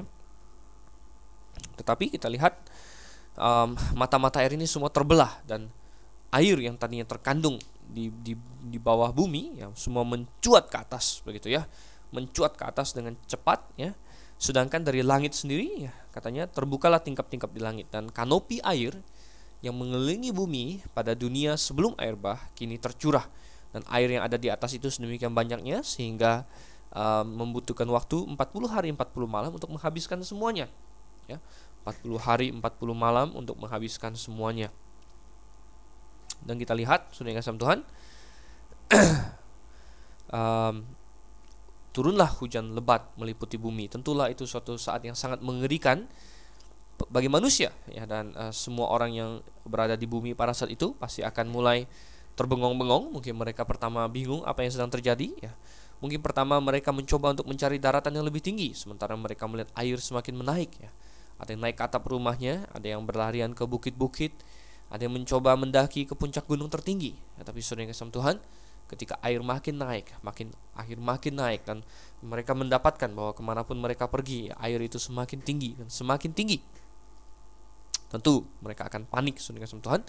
[1.76, 2.56] Tetapi kita lihat
[3.98, 5.66] mata-mata um, air ini semua terbelah dan
[6.30, 11.52] air yang tadinya terkandung di, di, di bawah bumi yang semua mencuat ke atas begitu
[11.52, 11.68] ya
[12.14, 13.92] mencuat ke atas dengan cepat ya
[14.34, 18.94] sedangkan dari langit sendiri ya katanya terbukalah tingkap-tingkap di langit dan kanopi air
[19.64, 23.24] yang mengelilingi bumi pada dunia sebelum air bah kini tercurah.
[23.72, 26.44] Dan air yang ada di atas itu sedemikian banyaknya sehingga
[26.92, 30.68] uh, membutuhkan waktu 40 hari 40 malam untuk menghabiskan semuanya
[31.26, 31.40] ya.
[31.82, 32.60] 40 hari 40
[32.92, 34.68] malam untuk menghabiskan semuanya.
[36.44, 37.80] Dan kita lihat sudah kasih Tuhan
[40.36, 40.84] um,
[41.94, 43.86] turunlah hujan lebat meliputi bumi.
[43.86, 46.10] Tentulah itu suatu saat yang sangat mengerikan
[47.10, 49.30] bagi manusia ya dan uh, semua orang yang
[49.66, 51.86] berada di bumi pada saat itu pasti akan mulai
[52.34, 53.14] terbengong-bengong.
[53.14, 55.54] Mungkin mereka pertama bingung apa yang sedang terjadi ya.
[56.02, 60.34] Mungkin pertama mereka mencoba untuk mencari daratan yang lebih tinggi sementara mereka melihat air semakin
[60.34, 60.90] menaik ya.
[61.38, 64.34] Ada yang naik atap rumahnya, ada yang berlarian ke bukit-bukit,
[64.90, 67.14] ada yang mencoba mendaki ke puncak gunung tertinggi.
[67.38, 68.38] Ya, tapi yang kasih Tuhan,
[68.84, 71.80] ketika air makin naik, makin air makin naik dan
[72.20, 76.60] mereka mendapatkan bahwa ke mana pun mereka pergi, air itu semakin tinggi dan semakin tinggi.
[78.12, 80.04] Tentu mereka akan panik, kasih Tuhan.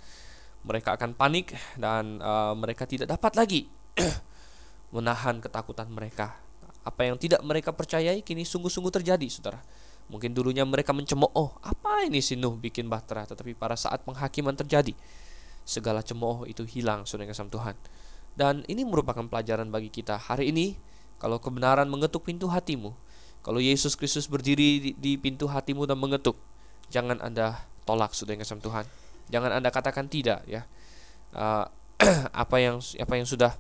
[0.66, 3.62] Mereka akan panik dan uh, mereka tidak dapat lagi
[4.96, 6.38] menahan ketakutan mereka.
[6.86, 9.62] Apa yang tidak mereka percayai kini sungguh-sungguh terjadi, saudara.
[10.06, 14.94] Mungkin dulunya mereka mencemooh, apa ini si Nuh bikin bahtera, tetapi pada saat penghakiman terjadi,
[15.66, 17.74] segala cemooh itu hilang, saudara Tuhan.
[18.36, 20.20] Dan ini merupakan pelajaran bagi kita.
[20.20, 20.76] Hari ini,
[21.18, 22.92] kalau kebenaran mengetuk pintu hatimu,
[23.40, 26.36] kalau Yesus Kristus berdiri di, di pintu hatimu dan mengetuk,
[26.92, 28.86] jangan Anda tolak, saudara kasih Tuhan.
[29.32, 30.68] Jangan Anda katakan tidak, ya.
[31.32, 31.64] Uh,
[32.44, 33.56] apa yang apa yang sudah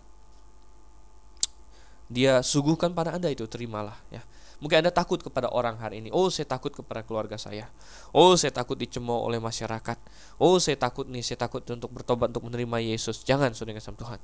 [2.11, 4.21] dia suguhkan pada Anda itu terimalah ya.
[4.63, 6.09] Mungkin Anda takut kepada orang hari ini.
[6.15, 7.67] Oh, saya takut kepada keluarga saya.
[8.15, 9.99] Oh, saya takut dicemooh oleh masyarakat.
[10.39, 13.27] Oh, saya takut nih, saya takut untuk bertobat untuk menerima Yesus.
[13.27, 14.19] Jangan, saudara kasih Tuhan.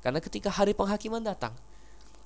[0.00, 1.54] Karena ketika hari penghakiman datang,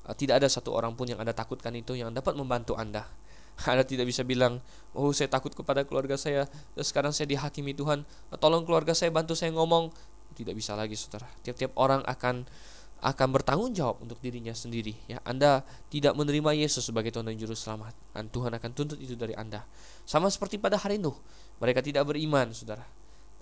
[0.08, 3.08] eh, tidak ada satu orang pun yang Anda takutkan itu yang dapat membantu Anda.
[3.70, 4.60] Anda tidak bisa bilang,
[4.96, 8.04] oh saya takut kepada keluarga saya, sekarang saya dihakimi Tuhan,
[8.40, 9.92] tolong keluarga saya bantu saya ngomong.
[10.32, 11.28] Tidak bisa lagi saudara.
[11.44, 12.48] Tiap-tiap orang akan
[13.02, 17.50] akan bertanggung jawab untuk dirinya sendiri ya Anda tidak menerima Yesus sebagai Tuhan dan juru
[17.50, 19.66] selamat dan Tuhan akan tuntut itu dari Anda
[20.06, 21.18] sama seperti pada hari Nuh
[21.58, 22.86] mereka tidak beriman saudara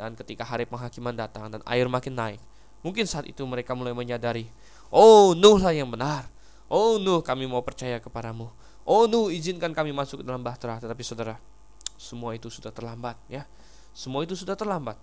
[0.01, 2.41] dan ketika hari penghakiman datang dan air makin naik
[2.81, 4.49] mungkin saat itu mereka mulai menyadari
[4.93, 6.28] oh Nuh lah yang benar
[6.70, 8.49] oh Nuh kami mau percaya kepadamu
[8.85, 11.37] oh Nuh izinkan kami masuk ke dalam bahtera tetapi saudara
[12.01, 13.45] semua itu sudah terlambat ya
[13.93, 14.97] semua itu sudah terlambat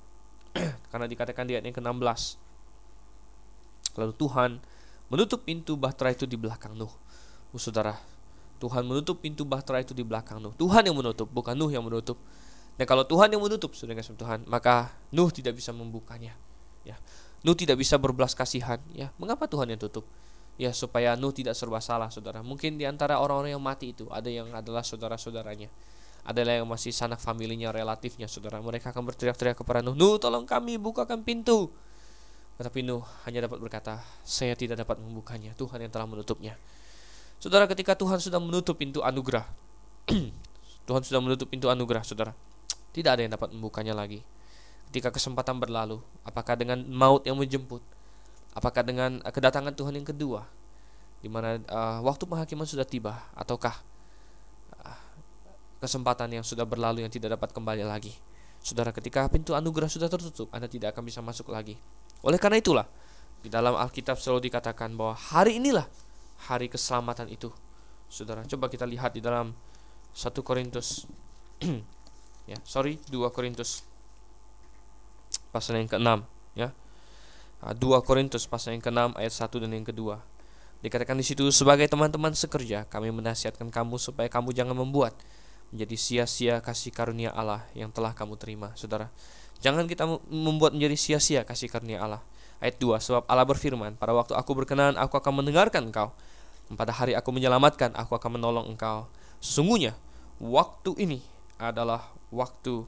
[0.92, 2.48] karena dikatakan di ayat yang ke-16
[3.98, 4.52] Lalu Tuhan
[5.10, 6.94] menutup pintu bahtera itu di belakang Nuh.
[7.52, 7.98] Oh, saudara,
[8.62, 10.54] Tuhan menutup pintu bahtera itu di belakang Nuh.
[10.56, 12.16] Tuhan yang menutup, bukan Nuh yang menutup.
[12.78, 16.38] Dan kalau Tuhan yang menutup, kasih Tuhan, maka Nuh tidak bisa membukanya.
[16.86, 16.96] Ya,
[17.48, 18.76] Nuh tidak bisa berbelas kasihan.
[18.92, 20.04] Ya, mengapa Tuhan yang tutup?
[20.60, 22.44] Ya, supaya Nuh tidak serba salah, saudara.
[22.44, 25.72] Mungkin di antara orang-orang yang mati itu ada yang adalah saudara-saudaranya.
[26.28, 28.60] Ada yang masih sanak familinya, relatifnya, saudara.
[28.60, 31.72] Mereka akan berteriak-teriak kepada Nuh, Nuh tolong kami bukakan pintu.
[32.60, 36.60] Tetapi Nuh hanya dapat berkata, saya tidak dapat membukanya, Tuhan yang telah menutupnya.
[37.40, 39.48] Saudara, ketika Tuhan sudah menutup pintu anugerah,
[40.90, 42.36] Tuhan sudah menutup pintu anugerah, saudara.
[42.92, 44.20] Tidak ada yang dapat membukanya lagi.
[44.98, 47.86] Ketika kesempatan berlalu, apakah dengan maut yang menjemput,
[48.58, 50.42] apakah dengan kedatangan Tuhan yang kedua,
[51.22, 53.78] di mana uh, waktu penghakiman sudah tiba, ataukah
[54.82, 55.02] uh,
[55.78, 58.10] kesempatan yang sudah berlalu yang tidak dapat kembali lagi.
[58.58, 61.78] Saudara, ketika pintu anugerah sudah tertutup, Anda tidak akan bisa masuk lagi.
[62.26, 62.90] Oleh karena itulah
[63.46, 65.86] di dalam Alkitab selalu dikatakan bahwa hari inilah
[66.50, 67.54] hari keselamatan itu.
[68.10, 69.54] Saudara, coba kita lihat di dalam
[70.18, 71.06] 1 Korintus
[72.50, 73.86] ya, sorry, 2 Korintus
[75.52, 76.24] pasal yang ke-6
[76.58, 76.70] ya.
[77.62, 80.22] 2 ah, Korintus pasal yang ke-6 ayat 1 dan yang kedua.
[80.86, 85.18] Dikatakan di situ sebagai teman-teman sekerja, kami menasihatkan kamu supaya kamu jangan membuat
[85.74, 89.10] menjadi sia-sia kasih karunia Allah yang telah kamu terima, Saudara.
[89.58, 92.22] Jangan kita membuat menjadi sia-sia kasih karunia Allah.
[92.62, 96.14] Ayat 2, sebab Allah berfirman, pada waktu aku berkenan, aku akan mendengarkan engkau.
[96.78, 99.10] Pada hari aku menyelamatkan, aku akan menolong engkau.
[99.42, 99.98] Sesungguhnya,
[100.38, 101.20] waktu ini
[101.58, 102.86] adalah waktu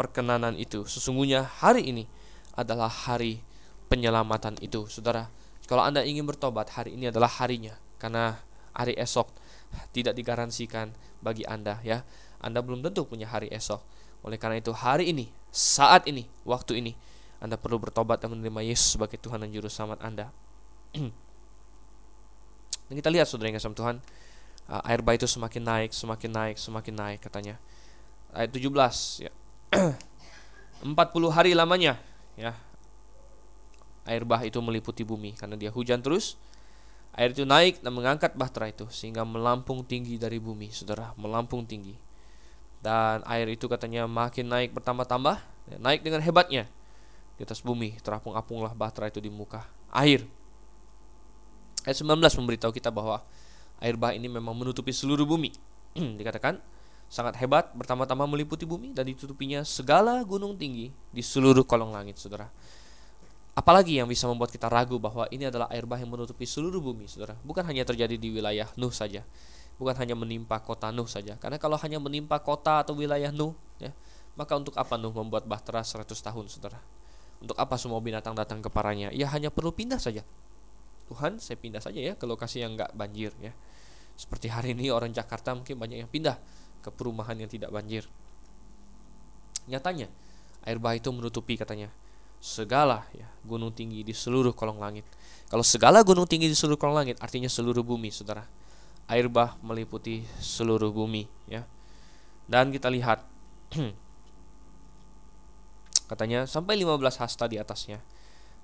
[0.00, 0.88] perkenanan itu.
[0.88, 2.08] Sesungguhnya hari ini
[2.56, 3.44] adalah hari
[3.92, 4.88] penyelamatan itu.
[4.88, 5.28] Saudara,
[5.68, 7.76] kalau Anda ingin bertobat, hari ini adalah harinya.
[8.00, 8.40] Karena
[8.72, 9.28] hari esok
[9.92, 12.00] tidak digaransikan bagi Anda ya.
[12.40, 13.84] Anda belum tentu punya hari esok.
[14.24, 16.96] Oleh karena itu hari ini, saat ini, waktu ini
[17.44, 20.32] Anda perlu bertobat dan menerima Yesus sebagai Tuhan dan Juru Selamat Anda.
[22.88, 24.00] dan kita lihat saudara yang kasih Tuhan,
[24.72, 27.60] uh, air bah itu semakin naik, semakin naik, semakin naik katanya.
[28.32, 29.32] Ayat 17 ya.
[30.82, 30.96] 40
[31.32, 32.00] hari lamanya
[32.36, 32.56] ya.
[34.08, 36.40] Air bah itu meliputi bumi karena dia hujan terus.
[37.12, 42.10] Air itu naik dan mengangkat bahtera itu sehingga melampung tinggi dari bumi, Saudara, melampung tinggi
[42.80, 45.36] dan air itu katanya makin naik bertambah-tambah
[45.68, 46.64] ya, naik dengan hebatnya
[47.36, 50.24] di atas bumi terapung-apunglah bahtera itu di muka air
[51.84, 53.20] ayat 19 memberitahu kita bahwa
[53.80, 55.52] air bah ini memang menutupi seluruh bumi
[56.20, 56.56] dikatakan
[57.10, 62.46] sangat hebat bertambah-tambah meliputi bumi dan ditutupinya segala gunung tinggi di seluruh kolong langit saudara
[63.60, 67.04] apalagi yang bisa membuat kita ragu bahwa ini adalah air bah yang menutupi seluruh bumi,
[67.10, 67.34] saudara?
[67.42, 69.26] Bukan hanya terjadi di wilayah Nuh saja,
[69.76, 71.36] bukan hanya menimpa kota Nuh saja.
[71.36, 73.92] Karena kalau hanya menimpa kota atau wilayah Nuh, ya,
[74.38, 76.80] maka untuk apa Nuh membuat bahtera 100 tahun, saudara?
[77.40, 79.12] Untuk apa semua binatang datang ke paranya?
[79.12, 80.24] Ya hanya perlu pindah saja.
[81.12, 83.52] Tuhan, saya pindah saja ya ke lokasi yang nggak banjir, ya.
[84.14, 86.36] Seperti hari ini orang Jakarta mungkin banyak yang pindah
[86.80, 88.08] ke perumahan yang tidak banjir.
[89.68, 90.08] Nyatanya,
[90.64, 91.92] air bah itu menutupi katanya
[92.40, 95.04] segala ya gunung tinggi di seluruh kolong langit.
[95.52, 98.48] Kalau segala gunung tinggi di seluruh kolong langit artinya seluruh bumi, Saudara.
[99.06, 101.68] Air bah meliputi seluruh bumi ya.
[102.48, 103.22] Dan kita lihat
[106.10, 108.00] katanya sampai 15 hasta di atasnya.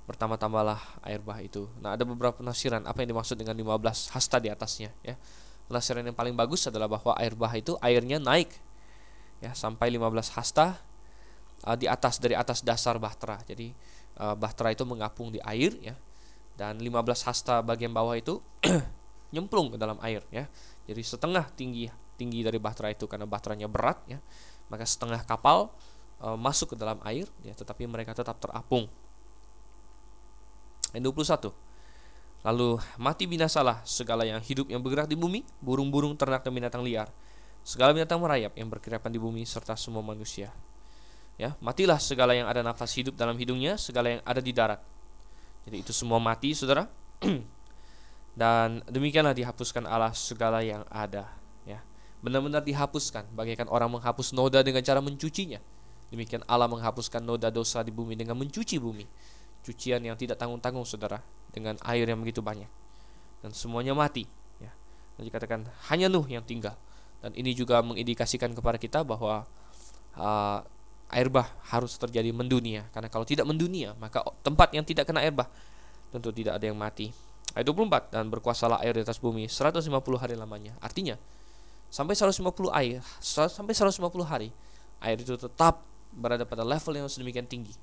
[0.09, 1.69] Pertama-tamalah air bah itu.
[1.83, 5.21] Nah, ada beberapa penafsiran apa yang dimaksud dengan 15 hasta di atasnya ya.
[5.67, 8.55] Penafsiran yang paling bagus adalah bahwa air bah itu airnya naik
[9.43, 10.79] ya sampai 15 hasta
[11.67, 13.43] uh, di atas dari atas dasar bahtera.
[13.45, 13.75] Jadi
[14.23, 15.95] uh, bahtera itu mengapung di air ya.
[16.57, 18.41] Dan 15 hasta bagian bawah itu
[19.35, 20.47] nyemplung ke dalam air ya.
[20.87, 24.23] Jadi setengah tinggi tinggi dari bahtera itu karena bahteranya berat ya.
[24.71, 25.71] Maka setengah kapal
[26.23, 28.89] uh, masuk ke dalam air ya, tetapi mereka tetap terapung.
[30.95, 31.66] Ayat 21.
[32.47, 37.11] Lalu mati binasalah segala yang hidup yang bergerak di bumi, burung-burung, ternak dan binatang liar,
[37.67, 40.55] segala binatang merayap yang berkeriapan di bumi serta semua manusia.
[41.35, 44.79] Ya matilah segala yang ada nafas hidup dalam hidungnya segala yang ada di darat.
[45.67, 46.87] Jadi itu semua mati saudara.
[48.41, 51.27] Dan demikianlah dihapuskan Allah segala yang ada
[51.67, 51.83] ya.
[52.23, 53.27] Benar-benar dihapuskan.
[53.35, 55.59] Bagaikan orang menghapus noda dengan cara mencucinya.
[56.15, 59.03] Demikian Allah menghapuskan noda dosa di bumi dengan mencuci bumi.
[59.67, 61.19] Cucian yang tidak tanggung-tanggung saudara
[61.57, 62.69] dengan air yang begitu banyak.
[63.41, 64.29] Dan semuanya mati
[64.61, 64.69] ya.
[65.17, 66.77] Dan dikatakan hanya Nuh yang tinggal.
[67.25, 69.49] Dan ini juga mengindikasikan kepada kita bahwa
[70.21, 70.61] uh,
[71.09, 72.85] air bah harus terjadi mendunia.
[72.93, 75.49] Karena kalau tidak mendunia maka tempat yang tidak kena air bah
[76.13, 77.09] tentu tidak ada yang mati.
[77.57, 79.89] Ayat 24 dan berkuasalah air di atas bumi 150
[80.21, 80.77] hari lamanya.
[80.85, 81.17] Artinya
[81.89, 82.45] sampai 150
[82.75, 84.51] air sampai 150 hari
[85.01, 87.75] air itu tetap berada pada level yang sedemikian tinggi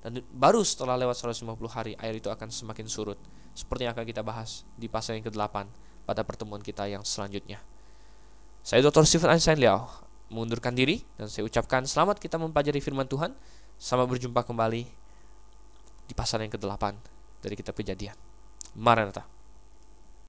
[0.00, 3.18] dan baru setelah lewat 150 hari air itu akan semakin surut
[3.52, 5.68] seperti yang akan kita bahas di pasal yang ke-8
[6.08, 7.60] pada pertemuan kita yang selanjutnya
[8.60, 9.08] saya Dr.
[9.08, 9.88] Stephen Einstein Liao
[10.30, 13.34] mengundurkan diri dan saya ucapkan selamat kita mempelajari firman Tuhan.
[13.80, 14.82] Selamat berjumpa kembali
[16.06, 16.94] di pasal yang ke-8
[17.42, 18.14] dari kitab Kejadian.
[18.78, 19.39] Maranatha.